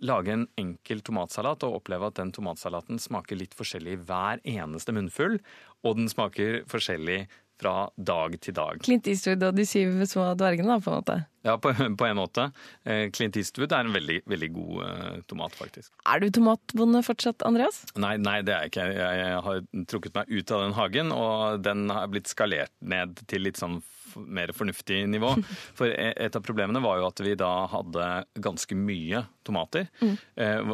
Lage 0.00 0.32
en 0.32 0.46
enkel 0.60 1.02
tomatsalat 1.04 1.64
og 1.66 1.82
oppleve 1.82 2.08
at 2.08 2.16
den 2.16 2.32
tomatsalaten 2.32 3.00
smaker 3.00 3.36
litt 3.36 3.56
forskjellig 3.56 3.98
i 3.98 4.02
hver 4.08 4.40
eneste 4.48 4.94
munnfull, 4.96 5.36
og 5.84 5.98
den 5.98 6.08
smaker 6.08 6.62
forskjellig 6.70 7.26
fra 7.60 7.74
dag 7.96 8.36
til 8.40 8.56
dag. 8.56 8.80
Clint 8.84 9.08
Eastwood 9.10 9.44
og 9.50 9.58
de 9.58 9.66
syv 9.68 10.00
små 10.08 10.30
dvergene, 10.40 10.72
da, 10.72 10.80
på 10.82 10.92
en 10.92 11.02
måte. 11.02 11.18
Ja, 11.46 11.56
på, 11.60 11.72
på 12.00 12.08
en 12.08 12.18
måte. 12.18 12.48
Eh, 12.84 13.06
Clint 13.16 13.36
Eastwood 13.40 13.72
er 13.76 13.86
en 13.86 13.94
veldig, 13.96 14.18
veldig 14.28 14.50
god 14.56 14.82
eh, 14.86 15.20
tomat, 15.30 15.56
faktisk. 15.56 15.92
Er 16.08 16.20
du 16.22 16.28
tomatbonde 16.36 17.04
fortsatt, 17.06 17.44
Andreas? 17.48 17.82
Nei, 18.00 18.16
nei, 18.20 18.40
det 18.46 18.56
er 18.56 18.66
jeg 18.66 18.74
ikke. 18.74 18.88
Jeg, 18.96 19.22
jeg 19.22 19.44
har 19.46 19.62
trukket 19.92 20.20
meg 20.20 20.34
ut 20.34 20.54
av 20.56 20.66
den 20.66 20.76
hagen, 20.80 21.14
og 21.16 21.64
den 21.64 21.86
har 21.92 22.10
blitt 22.12 22.32
skalert 22.32 22.74
ned 22.80 23.20
til 23.30 23.48
litt 23.48 23.60
sånn 23.60 23.80
mer 24.16 24.52
fornuftig 24.56 25.02
nivå. 25.10 25.34
For 25.78 25.90
e, 25.90 26.10
et 26.16 26.36
av 26.36 26.44
problemene 26.44 26.82
var 26.84 27.00
jo 27.00 27.08
at 27.08 27.22
vi 27.24 27.36
da 27.38 27.50
hadde 27.72 28.08
ganske 28.42 28.78
mye 28.78 29.24
tomater. 29.46 29.88
Mm. 30.00 30.16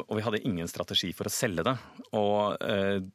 Og 0.02 0.16
vi 0.18 0.24
hadde 0.24 0.42
ingen 0.44 0.68
strategi 0.68 1.12
for 1.16 1.28
å 1.28 1.32
selge 1.32 1.62
det. 1.64 1.72
Og 2.18 2.58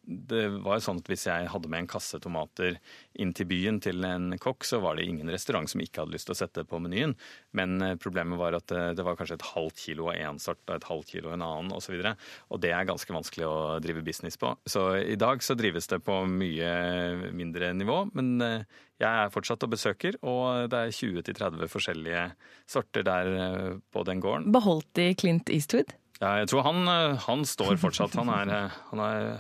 det 0.08 0.46
var 0.64 0.80
jo 0.80 0.86
sånn 0.86 1.02
at 1.02 1.10
hvis 1.12 1.26
jeg 1.28 1.50
hadde 1.52 1.70
med 1.70 1.84
en 1.84 1.90
kasse 1.92 2.18
tomater 2.24 2.80
inn 3.20 3.34
til 3.36 3.50
byen 3.52 3.82
til 3.84 4.08
en 4.08 4.32
kokk, 4.42 4.66
så 4.66 4.80
var 4.82 4.98
det 4.98 5.06
ingen 5.06 5.30
restaurant 5.30 5.70
som 5.70 5.84
ikke 5.84 6.02
hadde 6.02 6.16
lyst 6.16 6.30
til 6.30 6.34
å 6.38 6.40
sette 6.40 6.64
det 6.64 6.72
på 6.72 6.80
menyen. 6.82 7.14
Men 7.58 8.00
problemet 8.02 8.40
var 8.40 8.58
at 8.58 8.72
det 8.72 9.06
var 9.06 9.20
kanskje 9.20 9.38
et 9.38 9.50
halvt 9.52 9.84
kilo 9.84 10.08
av 10.10 10.18
én 10.18 10.42
sort 10.42 10.64
og 10.70 10.78
et 10.80 10.88
halvt 10.88 11.14
kilo 11.14 11.30
av 11.30 11.38
en 11.38 11.48
annen 11.50 11.76
osv. 11.76 12.00
Og, 12.00 12.08
så 12.08 12.16
og 12.52 12.62
det 12.64 12.72
er 12.76 12.88
ganske 12.88 13.16
vanskelig 13.16 13.48
å 13.48 13.58
drive 13.84 14.04
business 14.06 14.40
på. 14.40 14.54
Så 14.70 14.86
i 15.02 15.18
dag 15.20 15.44
så 15.44 15.56
drives 15.60 15.90
det 15.92 16.02
på 16.06 16.22
mye 16.30 17.32
mindre 17.36 17.74
nivå. 17.78 18.04
Men 18.18 18.66
jeg 19.02 19.26
er 19.26 19.32
fortsatt 19.34 19.64
og 19.66 19.74
besøker, 19.74 20.18
og 20.22 20.70
det 20.72 20.80
er 20.80 20.94
20-30 20.94 21.72
forskjellige 21.72 22.26
sorter 22.70 23.06
der 23.08 23.32
eh, 23.34 23.72
på 23.94 24.06
den 24.08 24.22
gården. 24.24 24.52
Beholdt 24.54 24.90
de 25.00 25.10
Clint 25.18 25.50
Eastwood? 25.54 25.96
Ja, 26.22 26.36
jeg 26.42 26.52
tror 26.52 26.68
han, 26.70 26.84
eh, 26.86 27.18
han 27.26 27.46
står 27.48 27.80
fortsatt. 27.82 28.16
Han 28.20 28.32
er, 28.34 28.54
eh, 28.58 28.80
han 28.92 29.06
er 29.08 29.32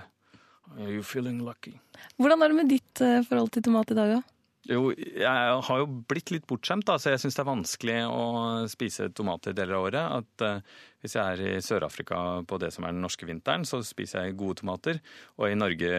Are 0.71 0.87
you 0.87 1.03
feeling 1.03 1.41
lucky? 1.43 1.73
Hvordan 2.15 2.41
er 2.41 2.51
det 2.51 2.55
med 2.55 2.69
ditt 2.71 3.01
forhold 3.27 3.49
til 3.51 3.65
tomat 3.65 3.89
i 3.91 3.97
dag, 3.97 4.13
da? 4.15 4.21
Jo, 4.69 4.91
jeg 4.93 5.61
har 5.65 5.79
jo 5.81 5.87
blitt 6.05 6.29
litt 6.29 6.43
bortskjemt, 6.45 6.85
da, 6.85 6.99
så 7.01 7.15
jeg 7.15 7.21
syns 7.23 7.33
det 7.33 7.41
er 7.41 7.47
vanskelig 7.47 7.95
å 8.13 8.25
spise 8.69 9.07
tomater 9.17 9.55
deler 9.57 9.79
av 9.79 9.85
året. 9.87 10.19
At 10.21 10.43
uh, 10.45 10.83
Hvis 11.01 11.15
jeg 11.17 11.33
er 11.33 11.41
i 11.57 11.63
Sør-Afrika 11.65 12.19
på 12.45 12.59
det 12.61 12.69
som 12.75 12.85
er 12.85 12.93
den 12.93 13.01
norske 13.01 13.25
vinteren, 13.25 13.65
så 13.65 13.81
spiser 13.85 14.27
jeg 14.27 14.37
gode 14.37 14.59
tomater. 14.61 15.01
Og 15.41 15.49
i 15.49 15.57
Norge 15.57 15.91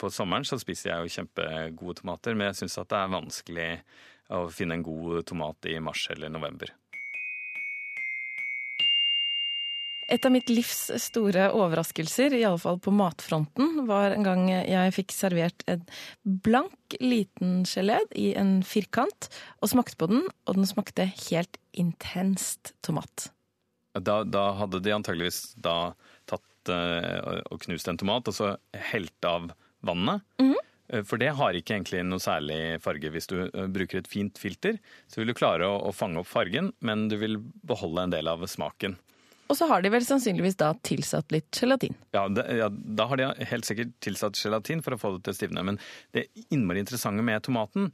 på 0.00 0.08
sommeren 0.08 0.48
så 0.48 0.56
spiser 0.62 0.94
jeg 0.94 1.04
jo 1.04 1.16
kjempegode 1.18 2.00
tomater. 2.00 2.32
Men 2.32 2.48
jeg 2.48 2.62
syns 2.62 2.80
at 2.80 2.88
det 2.94 3.02
er 3.02 3.12
vanskelig 3.18 3.68
å 4.32 4.46
finne 4.48 4.80
en 4.80 4.86
god 4.88 5.26
tomat 5.28 5.68
i 5.68 5.76
mars 5.84 6.06
eller 6.16 6.32
november. 6.32 6.72
Et 10.10 10.24
av 10.26 10.32
mitt 10.34 10.48
livs 10.50 10.90
store 11.00 11.48
overraskelser, 11.54 12.34
i 12.34 12.44
alle 12.44 12.60
fall 12.60 12.80
på 12.82 12.92
matfronten, 12.94 13.84
var 13.88 14.14
en 14.16 14.26
gang 14.26 14.48
jeg 14.50 14.94
fikk 14.96 15.14
servert 15.14 15.62
en 15.70 15.84
blank, 16.22 16.96
liten 17.00 17.62
gelé 17.68 18.00
i 18.18 18.32
en 18.38 18.60
firkant, 18.66 19.30
og 19.62 19.72
smakte 19.72 19.98
på 20.00 20.10
den, 20.10 20.26
og 20.46 20.58
den 20.58 20.68
smakte 20.68 21.06
helt 21.28 21.60
intenst 21.72 22.74
tomat. 22.84 23.30
Da, 23.92 24.22
da 24.24 24.50
hadde 24.56 24.80
de 24.82 24.92
antageligvis 24.94 25.52
da 25.60 25.94
tatt 26.28 26.72
uh, 26.72 27.40
og 27.52 27.62
knust 27.66 27.88
en 27.88 28.00
tomat, 28.00 28.28
og 28.28 28.36
så 28.36 28.54
helt 28.92 29.28
av 29.28 29.52
vannet. 29.80 30.22
Mm 30.40 30.52
-hmm. 30.52 30.68
For 31.08 31.16
det 31.16 31.30
har 31.38 31.56
ikke 31.56 31.74
egentlig 31.74 32.02
noe 32.04 32.20
særlig 32.20 32.80
farge. 32.84 33.10
Hvis 33.10 33.26
du 33.26 33.36
eh, 33.46 33.66
bruker 33.66 33.98
et 33.98 34.08
fint 34.10 34.38
filter, 34.38 34.76
så 35.08 35.20
vil 35.20 35.30
du 35.30 35.34
klare 35.34 35.64
å, 35.64 35.78
å 35.88 35.92
fange 35.92 36.20
opp 36.20 36.28
fargen, 36.28 36.72
men 36.80 37.08
du 37.08 37.16
vil 37.16 37.38
beholde 37.38 38.02
en 38.02 38.10
del 38.10 38.28
av 38.28 38.44
smaken. 38.46 38.98
Og 39.50 39.58
så 39.58 39.66
har 39.68 39.82
de 39.84 39.90
vel 39.92 40.04
sannsynligvis 40.06 40.56
da 40.60 40.72
tilsatt 40.86 41.32
litt 41.34 41.58
gelatin. 41.58 41.96
Ja, 42.14 42.24
det, 42.32 42.46
ja, 42.56 42.68
da 42.70 43.08
har 43.10 43.20
de 43.20 43.30
helt 43.50 43.68
sikkert 43.68 43.94
tilsatt 44.04 44.38
gelatin 44.38 44.82
for 44.84 44.96
å 44.96 45.00
få 45.00 45.14
det 45.16 45.26
til 45.26 45.34
å 45.34 45.38
stivne. 45.38 45.64
Men 45.66 45.80
det 46.16 46.28
innmari 46.54 46.82
interessante 46.84 47.24
med 47.26 47.42
tomaten 47.44 47.90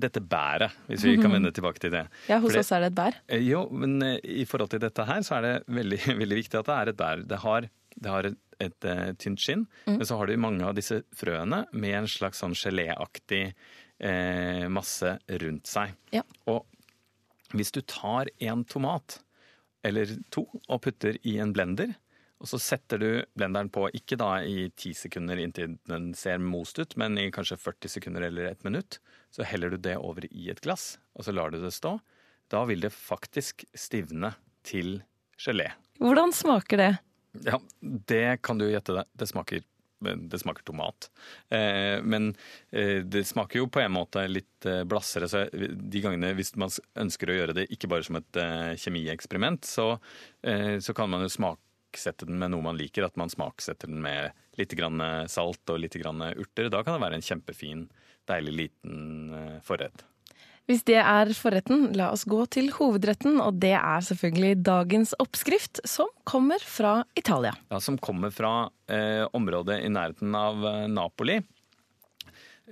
dette 0.00 0.22
bæret, 0.22 0.76
hvis 0.88 1.04
vi 1.04 1.16
kan 1.20 1.32
vende 1.34 1.52
tilbake 1.54 1.82
til 1.82 1.92
det. 1.92 2.04
Ja, 2.30 2.38
Hos 2.40 2.52
Fordi, 2.52 2.62
oss 2.62 2.72
er 2.72 2.84
det 2.84 2.90
et 2.92 2.98
bær. 2.98 3.18
Eh, 3.28 3.42
jo, 3.44 3.64
men 3.74 3.98
eh, 4.06 4.16
i 4.42 4.46
forhold 4.48 4.72
til 4.72 4.82
dette 4.82 5.04
her, 5.08 5.20
så 5.26 5.38
er 5.38 5.46
det 5.46 5.54
veldig, 5.80 6.00
veldig 6.22 6.38
viktig 6.40 6.60
at 6.60 6.70
det 6.70 6.76
er 6.76 6.92
et 6.92 7.00
bær. 7.00 7.24
Det 7.32 7.40
har, 7.44 7.68
det 7.96 8.14
har 8.14 8.28
et, 8.30 8.38
et, 8.56 8.66
et, 8.70 8.88
eh, 8.92 9.12
tynt 9.20 9.44
skinn, 9.44 9.66
mm. 9.86 9.98
men 9.98 10.08
så 10.08 10.20
har 10.20 10.30
du 10.30 10.40
mange 10.40 10.66
av 10.66 10.76
disse 10.78 11.02
frøene 11.16 11.64
med 11.72 11.96
en 12.02 12.10
slags 12.10 12.40
sånn 12.44 12.56
geléaktig 12.56 13.42
eh, 13.50 14.66
masse 14.72 15.16
rundt 15.42 15.70
seg. 15.70 15.96
Ja. 16.16 16.24
Og 16.50 16.64
hvis 17.56 17.74
du 17.74 17.82
tar 17.82 18.30
en 18.38 18.64
tomat 18.68 19.20
eller 19.86 20.14
to 20.34 20.46
og 20.66 20.80
putter 20.84 21.18
i 21.26 21.38
en 21.42 21.52
blender. 21.56 21.94
Og 22.40 22.48
så 22.48 22.60
setter 22.62 23.00
du 23.00 23.08
blenderen 23.36 23.68
på, 23.72 23.84
ikke 23.92 24.16
da 24.20 24.38
i 24.40 24.70
ti 24.72 24.94
sekunder 24.96 25.40
inntil 25.42 25.76
den 25.90 26.10
ser 26.16 26.40
most 26.40 26.80
ut, 26.80 26.96
men 27.00 27.18
i 27.20 27.28
kanskje 27.34 27.58
40 27.60 27.92
sekunder 27.98 28.24
eller 28.30 28.48
et 28.48 28.64
minutt. 28.64 28.96
Så 29.30 29.44
heller 29.44 29.74
du 29.74 29.76
det 29.76 29.98
over 30.00 30.24
i 30.30 30.48
et 30.52 30.62
glass, 30.64 30.94
og 31.12 31.26
så 31.26 31.34
lar 31.36 31.52
du 31.52 31.60
det 31.60 31.74
stå. 31.76 31.98
Da 32.50 32.64
vil 32.66 32.80
det 32.82 32.94
faktisk 32.96 33.66
stivne 33.76 34.32
til 34.66 35.02
gelé. 35.40 35.68
Hvordan 36.00 36.32
smaker 36.32 36.80
det? 36.80 36.90
Ja, 37.44 37.60
det 37.80 38.40
kan 38.42 38.58
du 38.58 38.66
gjette 38.70 38.96
det. 38.96 39.04
Det 39.12 39.28
smaker 39.28 39.62
det 40.00 40.38
smaker 40.38 40.62
tomat. 40.62 41.10
Eh, 41.48 42.02
men 42.02 42.34
eh, 42.70 43.00
det 43.04 43.24
smaker 43.24 43.60
jo 43.60 43.68
på 43.68 43.80
en 43.80 43.92
måte 43.92 44.24
litt 44.28 44.66
eh, 44.66 44.82
blassere. 44.84 45.28
Så 45.28 45.46
de 45.52 46.02
gangene 46.02 46.32
hvis 46.38 46.54
man 46.60 46.72
ønsker 46.98 47.30
å 47.30 47.38
gjøre 47.38 47.56
det 47.60 47.68
ikke 47.74 47.90
bare 47.90 48.06
som 48.06 48.20
et 48.20 48.40
kjemieksperiment, 48.80 49.66
så, 49.68 49.92
så 50.40 50.94
kan 50.96 51.10
man 51.12 51.24
jo 51.24 51.32
smaksette 51.32 52.28
den 52.28 52.40
med 52.40 52.54
noe 52.54 52.64
man 52.64 52.78
liker. 52.80 53.06
At 53.06 53.18
man 53.20 53.32
smaksetter 53.32 53.90
den 53.90 54.02
med 54.04 54.36
litt 54.58 54.74
salt 55.32 55.72
og 55.72 55.82
litt 55.82 55.96
urter. 55.96 56.70
Da 56.72 56.84
kan 56.84 56.96
det 56.96 57.04
være 57.04 57.20
en 57.20 57.26
kjempefin, 57.26 57.88
deilig 58.28 58.56
liten 58.56 59.60
forrett. 59.66 60.04
Hvis 60.68 60.84
det 60.86 60.98
er 61.02 61.30
forretten, 61.34 61.88
la 61.98 62.10
oss 62.14 62.26
gå 62.30 62.44
til 62.54 62.68
hovedretten, 62.76 63.40
og 63.42 63.58
det 63.62 63.72
er 63.78 64.04
selvfølgelig 64.06 64.60
dagens 64.66 65.14
oppskrift, 65.22 65.80
som 65.88 66.10
kommer 66.28 66.62
fra 66.62 67.00
Italia. 67.18 67.54
Ja, 67.72 67.80
Som 67.82 67.98
kommer 67.98 68.30
fra 68.34 68.70
eh, 68.86 69.24
området 69.34 69.80
i 69.82 69.90
nærheten 69.90 70.36
av 70.36 70.66
eh, 70.66 70.86
Napoli. 70.92 71.40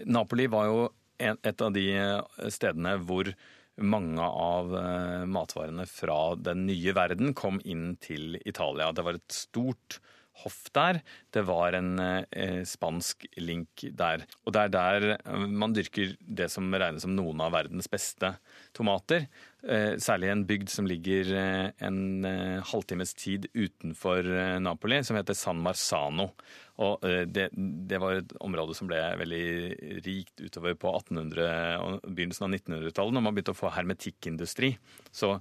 Napoli 0.06 0.46
var 0.46 0.68
jo 0.68 0.84
en, 1.18 1.40
et 1.42 1.64
av 1.64 1.72
de 1.74 1.86
eh, 1.98 2.50
stedene 2.54 2.94
hvor 3.02 3.32
mange 3.78 4.22
av 4.22 4.74
eh, 4.78 5.24
matvarene 5.30 5.86
fra 5.90 6.34
den 6.38 6.66
nye 6.68 6.94
verden 6.94 7.34
kom 7.34 7.60
inn 7.64 7.96
til 8.02 8.38
Italia. 8.44 8.92
Det 8.92 9.04
var 9.06 9.18
et 9.18 9.34
stort 9.34 9.98
hoff 10.42 10.68
der. 10.76 11.00
Det 11.34 11.44
var 11.48 11.76
en 11.78 11.98
eh, 12.02 12.62
spansk 12.68 13.26
link 13.40 13.84
der. 13.98 14.24
Og 14.44 14.54
det 14.54 14.64
er 14.64 14.74
der 14.74 15.08
eh, 15.18 15.46
man 15.48 15.74
dyrker 15.76 16.14
det 16.20 16.50
som 16.52 16.70
regnes 16.72 17.06
som 17.06 17.14
noen 17.16 17.42
av 17.44 17.54
verdens 17.56 17.90
beste 17.90 18.34
tomater. 18.78 19.26
Eh, 19.66 19.96
særlig 19.98 20.28
en 20.30 20.44
bygd 20.46 20.70
som 20.70 20.86
ligger 20.86 21.32
eh, 21.34 21.70
en 21.82 22.24
eh, 22.24 22.62
halvtimes 22.70 23.10
tid 23.18 23.48
utenfor 23.54 24.30
Napoli, 24.62 25.02
som 25.04 25.18
heter 25.18 25.34
San 25.34 25.58
Marzano. 25.64 26.30
Og 26.78 27.02
det, 27.02 27.48
det, 27.90 27.98
var 27.98 28.20
et 28.20 28.32
område 28.46 28.70
som 28.78 28.86
ble 28.86 29.00
veldig 29.18 29.46
rikt 30.04 30.38
utover 30.38 30.76
på 30.78 30.92
1800- 30.94 31.48
og 31.82 32.04
begynnelsen 32.06 32.44
av 32.46 32.52
1900-tallet, 32.54 33.16
når 33.16 33.24
man 33.26 33.34
begynte 33.34 33.50
å 33.50 33.58
få 33.58 33.72
hermetikkindustri. 33.74 34.68
Så 35.10 35.32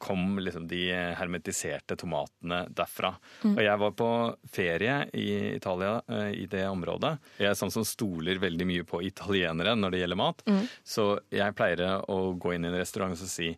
kom 0.00 0.40
liksom 0.40 0.64
de 0.70 0.86
hermetiserte 1.18 1.98
tomatene 2.00 2.62
derfra. 2.72 3.10
Mm. 3.42 3.50
Og 3.52 3.60
jeg 3.66 3.82
var 3.82 3.92
på 4.00 4.08
ferie 4.48 4.94
i 5.12 5.28
Italia, 5.58 5.98
i 6.32 6.48
det 6.48 6.64
området. 6.70 7.18
Jeg 7.36 7.50
er 7.50 7.60
sånn 7.60 7.76
som 7.76 7.84
stoler 7.84 8.40
veldig 8.40 8.70
mye 8.72 8.88
på 8.88 9.02
italienere 9.04 9.76
når 9.76 9.92
det 9.92 10.02
gjelder 10.06 10.22
mat. 10.22 10.40
Mm. 10.48 10.64
Så 10.94 11.06
jeg 11.36 11.58
pleier 11.60 11.84
å 12.00 12.18
gå 12.32 12.56
inn 12.56 12.61
i 12.64 12.70
en 12.70 12.78
restaurant 12.80 13.14
og 13.14 13.30
si 13.30 13.52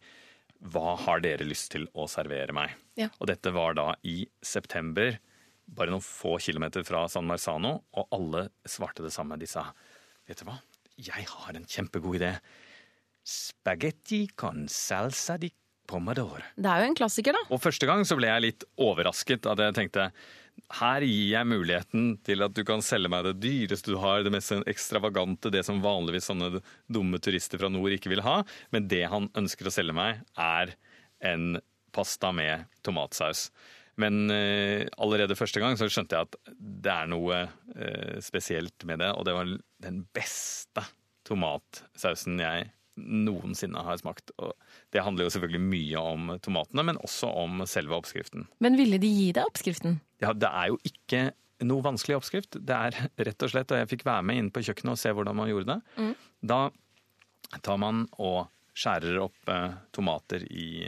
hva 0.65 0.95
har 1.05 1.21
dere 1.21 1.45
lyst 1.47 1.73
til 1.75 1.87
å 1.93 2.07
servere 2.09 2.55
meg? 2.57 2.73
Ja. 2.97 3.11
Og 3.19 3.29
dette 3.29 3.53
var 3.53 3.77
da 3.77 3.91
i 4.07 4.23
september 4.45 5.19
bare 5.65 5.93
noen 5.93 6.05
få 6.05 6.37
kilometer 6.45 6.85
fra 6.87 7.05
San 7.11 7.27
Marzano, 7.29 7.79
og 7.97 8.15
alle 8.15 8.47
svarte 8.69 9.05
det 9.05 9.13
samme. 9.15 9.39
De 9.41 9.49
sa 9.49 9.67
vet 10.29 10.41
du 10.41 10.47
hva, 10.49 10.59
jeg 11.01 11.27
har 11.29 11.57
en 11.57 11.67
kjempegod 11.69 12.21
idé. 12.21 12.33
Spagetti 13.25 14.27
con 14.37 14.67
salsa 14.69 15.39
di 15.41 15.51
pomodoro. 15.89 16.43
Det 16.57 16.71
er 16.71 16.85
jo 16.85 16.91
en 16.93 16.97
klassiker, 16.97 17.37
da. 17.37 17.45
Og 17.53 17.61
første 17.63 17.89
gang 17.89 18.05
så 18.09 18.17
ble 18.19 18.31
jeg 18.31 18.45
litt 18.45 18.67
overrasket. 18.81 19.49
At 19.51 19.61
jeg 19.61 19.77
tenkte 19.77 20.09
her 20.75 21.05
gir 21.05 21.29
jeg 21.35 21.49
muligheten 21.49 22.07
til 22.27 22.45
at 22.47 22.55
du 22.57 22.63
kan 22.67 22.83
selge 22.85 23.11
meg 23.13 23.27
det 23.27 23.37
dyreste 23.43 23.93
du 23.93 23.99
har, 24.03 24.25
det 24.25 24.33
mest 24.35 24.55
ekstravagante, 24.71 25.53
det 25.53 25.65
som 25.67 25.83
vanligvis 25.85 26.31
sånne 26.31 26.63
dumme 26.91 27.21
turister 27.23 27.61
fra 27.61 27.71
nord 27.73 27.95
ikke 27.95 28.13
vil 28.13 28.25
ha. 28.27 28.41
Men 28.75 28.89
det 28.91 29.05
han 29.13 29.29
ønsker 29.39 29.69
å 29.69 29.75
selge 29.75 29.97
meg, 29.97 30.23
er 30.41 30.75
en 31.25 31.59
pasta 31.95 32.33
med 32.35 32.67
tomatsaus. 32.87 33.49
Men 34.01 34.27
uh, 34.27 34.83
allerede 34.99 35.39
første 35.39 35.63
gang 35.63 35.79
så 35.79 35.87
skjønte 35.87 36.19
jeg 36.19 36.29
at 36.29 36.55
det 36.59 36.95
er 36.95 37.11
noe 37.13 37.45
uh, 37.47 38.17
spesielt 38.25 38.87
med 38.89 39.05
det. 39.05 39.13
Og 39.15 39.29
det 39.29 39.37
var 39.37 39.53
den 39.85 40.03
beste 40.17 40.83
tomatsausen 41.29 42.41
jeg 42.43 42.73
noensinne 42.99 43.85
har 43.87 44.01
smakt. 44.01 44.35
Og 44.43 44.55
det 44.95 45.03
handler 45.03 45.27
jo 45.27 45.33
selvfølgelig 45.35 45.63
mye 45.63 46.03
om 46.15 46.29
tomatene, 46.45 46.85
men 46.87 47.01
også 47.03 47.27
om 47.43 47.65
selve 47.67 47.97
oppskriften. 47.99 48.47
Men 48.63 48.79
ville 48.79 49.01
de 49.03 49.11
gi 49.11 49.33
deg 49.35 49.49
oppskriften? 49.49 49.99
Ja, 50.23 50.31
det 50.39 50.51
er 50.51 50.71
jo 50.71 50.79
ikke 50.87 51.25
noe 51.67 51.83
vanskelig 51.83 52.21
oppskrift. 52.21 52.61
Det 52.63 52.77
er 52.77 53.11
rett 53.27 53.43
og 53.43 53.51
slett, 53.51 53.75
og 53.75 53.81
jeg 53.81 53.91
fikk 53.91 54.07
være 54.07 54.27
med 54.29 54.39
inn 54.39 54.51
på 54.55 54.63
kjøkkenet 54.63 54.95
og 54.95 55.01
se 55.01 55.13
hvordan 55.15 55.39
man 55.41 55.51
gjorde 55.51 55.75
det. 55.75 55.99
Mm. 55.99 56.15
Da 56.55 56.61
tar 57.65 57.81
man 57.83 58.05
og 58.23 58.47
skjærer 58.75 59.21
opp 59.23 59.51
eh, 59.51 59.77
tomater 59.95 60.47
i, 60.47 60.87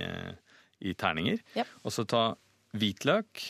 i 0.87 0.95
terninger. 0.99 1.42
Yep. 1.59 1.75
Og 1.83 1.95
så 1.95 2.07
tar 2.07 2.38
hvitløk 2.77 3.42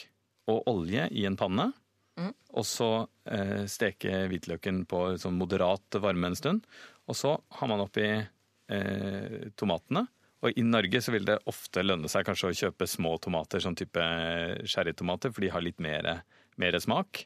og 0.52 0.68
olje 0.72 1.08
i 1.12 1.24
en 1.28 1.36
panne. 1.36 1.70
Mm. 2.16 2.32
Og 2.56 2.64
så 2.68 2.90
eh, 3.28 3.64
steke 3.68 4.24
hvitløken 4.30 4.84
på 4.88 5.04
sånn 5.20 5.36
moderat 5.40 6.00
varme 6.00 6.32
en 6.32 6.38
stund. 6.38 6.64
Og 7.06 7.16
så 7.18 7.36
har 7.58 7.70
man 7.70 7.84
oppi 7.84 8.08
eh, 8.08 9.40
tomatene. 9.58 10.06
Og 10.46 10.54
i 10.54 10.62
Norge 10.62 11.00
så 11.02 11.10
vil 11.14 11.24
det 11.26 11.40
ofte 11.50 11.82
lønne 11.82 12.06
seg 12.12 12.26
kanskje 12.28 12.50
å 12.52 12.56
kjøpe 12.56 12.86
små 12.86 13.16
tomater, 13.24 13.58
sånn 13.64 13.74
type 13.78 14.02
sherrytomater, 14.70 15.32
for 15.34 15.42
de 15.42 15.50
har 15.50 15.64
litt 15.64 15.80
mer, 15.82 16.20
mer 16.60 16.78
smak. 16.82 17.24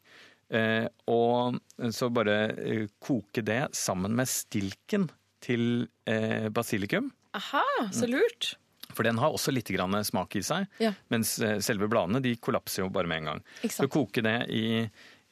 Eh, 0.51 0.87
og 1.13 1.61
så 1.95 2.09
bare 2.11 2.39
eh, 2.57 2.87
koke 3.05 3.45
det 3.47 3.67
sammen 3.77 4.17
med 4.19 4.31
stilken 4.31 5.05
til 5.45 5.85
eh, 6.11 6.49
basilikum. 6.55 7.13
Aha, 7.37 7.63
så 7.95 8.09
lurt. 8.11 8.55
For 8.91 9.07
den 9.07 9.21
har 9.23 9.31
også 9.37 9.53
litt 9.55 9.69
grann 9.71 9.95
smak 10.05 10.35
i 10.41 10.43
seg, 10.43 10.65
Ja. 10.83 10.91
mens 11.13 11.37
eh, 11.45 11.61
selve 11.63 11.87
bladene 11.93 12.23
de 12.25 12.33
kollapser 12.43 12.83
jo 12.83 12.91
bare 12.91 13.07
med 13.07 13.23
en 13.23 13.29
gang. 13.35 13.45
Så 13.71 13.87
koke 13.93 14.25
det 14.27 14.35
i, 14.51 14.65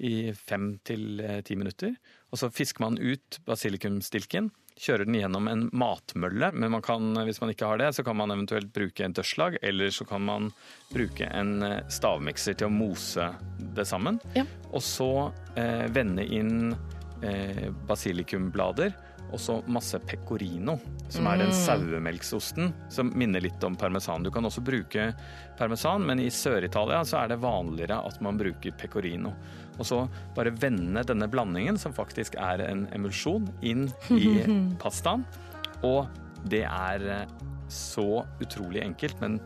i 0.06 0.14
fem 0.38 0.74
til 0.86 1.18
eh, 1.24 1.40
ti 1.42 1.56
minutter, 1.58 1.96
og 2.30 2.38
så 2.38 2.52
fisker 2.54 2.84
man 2.84 3.00
ut 3.02 3.40
basilikumstilken, 3.48 4.52
kjører 4.78 5.08
den 5.08 5.18
gjennom 5.18 5.48
en 5.50 5.64
matmølle, 5.76 6.50
men 6.54 6.72
man 6.72 6.84
kan, 6.84 7.10
hvis 7.26 7.40
man 7.42 7.52
ikke 7.52 7.68
har 7.70 7.80
det, 7.80 7.90
så 7.96 8.04
kan 8.06 8.18
man 8.18 8.32
eventuelt 8.34 8.70
bruke 8.74 9.04
en 9.04 9.16
dørslag, 9.16 9.58
eller 9.62 9.92
så 9.94 10.06
kan 10.08 10.24
man 10.24 10.50
bruke 10.92 11.28
en 11.28 11.62
eh, 11.66 11.80
stavmikser 11.92 12.58
til 12.58 12.68
å 12.68 12.74
mose 12.74 13.30
det 13.76 13.86
sammen. 13.88 14.20
Ja. 14.38 14.46
Og 14.72 14.84
så 14.84 15.10
eh, 15.58 15.86
vende 15.94 16.24
inn 16.24 16.72
eh, 17.22 17.68
basilikumblader, 17.88 18.94
og 19.32 19.40
så 19.42 19.58
masse 19.68 19.98
pecorino, 20.08 20.78
som 21.12 21.26
er 21.30 21.42
den 21.42 21.52
sauemelksosten 21.54 22.72
som 22.92 23.12
minner 23.18 23.42
litt 23.44 23.64
om 23.64 23.76
parmesan. 23.78 24.24
Du 24.24 24.30
kan 24.34 24.46
også 24.48 24.62
bruke 24.64 25.10
parmesan, 25.58 26.06
men 26.08 26.22
i 26.22 26.30
Sør-Italia 26.32 27.02
så 27.08 27.22
er 27.22 27.32
det 27.32 27.40
vanligere 27.42 28.00
at 28.08 28.20
man 28.24 28.40
bruker 28.40 28.76
pecorino. 28.80 29.34
Og 29.78 29.86
så 29.86 30.00
bare 30.36 30.54
vende 30.58 31.04
denne 31.06 31.28
blandingen, 31.30 31.78
som 31.80 31.94
faktisk 31.96 32.38
er 32.40 32.64
en 32.66 32.86
emulsjon, 32.96 33.46
inn 33.62 33.88
i 34.14 34.40
pastaen. 34.82 35.26
Og 35.86 36.08
det 36.50 36.64
er 36.66 37.06
eh, 37.14 37.36
så 37.72 38.24
utrolig 38.42 38.82
enkelt, 38.82 39.20
men 39.22 39.38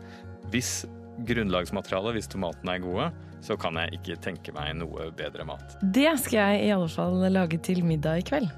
hvis 0.53 0.83
grunnlagsmaterialet, 1.27 2.17
hvis 2.17 2.31
tomatene 2.31 2.77
er 2.77 2.83
gode, 2.83 3.11
så 3.43 3.57
kan 3.59 3.77
jeg 3.77 3.99
ikke 3.99 4.19
tenke 4.23 4.55
meg 4.55 4.73
noe 4.79 5.09
bedre 5.17 5.45
mat. 5.47 5.75
Det 5.83 6.07
skal 6.23 6.55
jeg 6.55 6.67
i 6.67 6.73
alle 6.75 6.89
fall 6.91 7.19
lage 7.33 7.59
til 7.63 7.83
middag 7.85 8.23
i 8.23 8.27
kveld. 8.27 8.51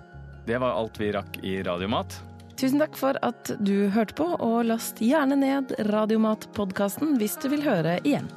Det 0.46 0.58
var 0.58 0.72
alt 0.78 1.00
vi 1.00 1.12
rakk 1.12 1.40
i 1.44 1.64
Radiomat. 1.64 2.22
Tusen 2.56 2.80
takk 2.80 2.96
for 2.98 3.18
at 3.26 3.52
du 3.60 3.90
hørte 3.92 4.16
på, 4.16 4.28
og 4.40 4.66
last 4.70 5.02
gjerne 5.04 5.36
ned 5.40 5.74
Radiomat-podkasten 5.90 7.18
hvis 7.20 7.36
du 7.42 7.50
vil 7.52 7.66
høre 7.66 7.98
igjen. 8.04 8.30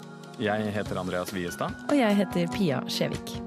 Jeg 0.43 0.73
heter 0.75 0.99
Andreas 0.99 1.35
Wiestad. 1.35 1.75
Og 1.91 1.99
jeg 1.99 2.19
heter 2.19 2.51
Pia 2.55 2.81
Skjevik. 2.91 3.39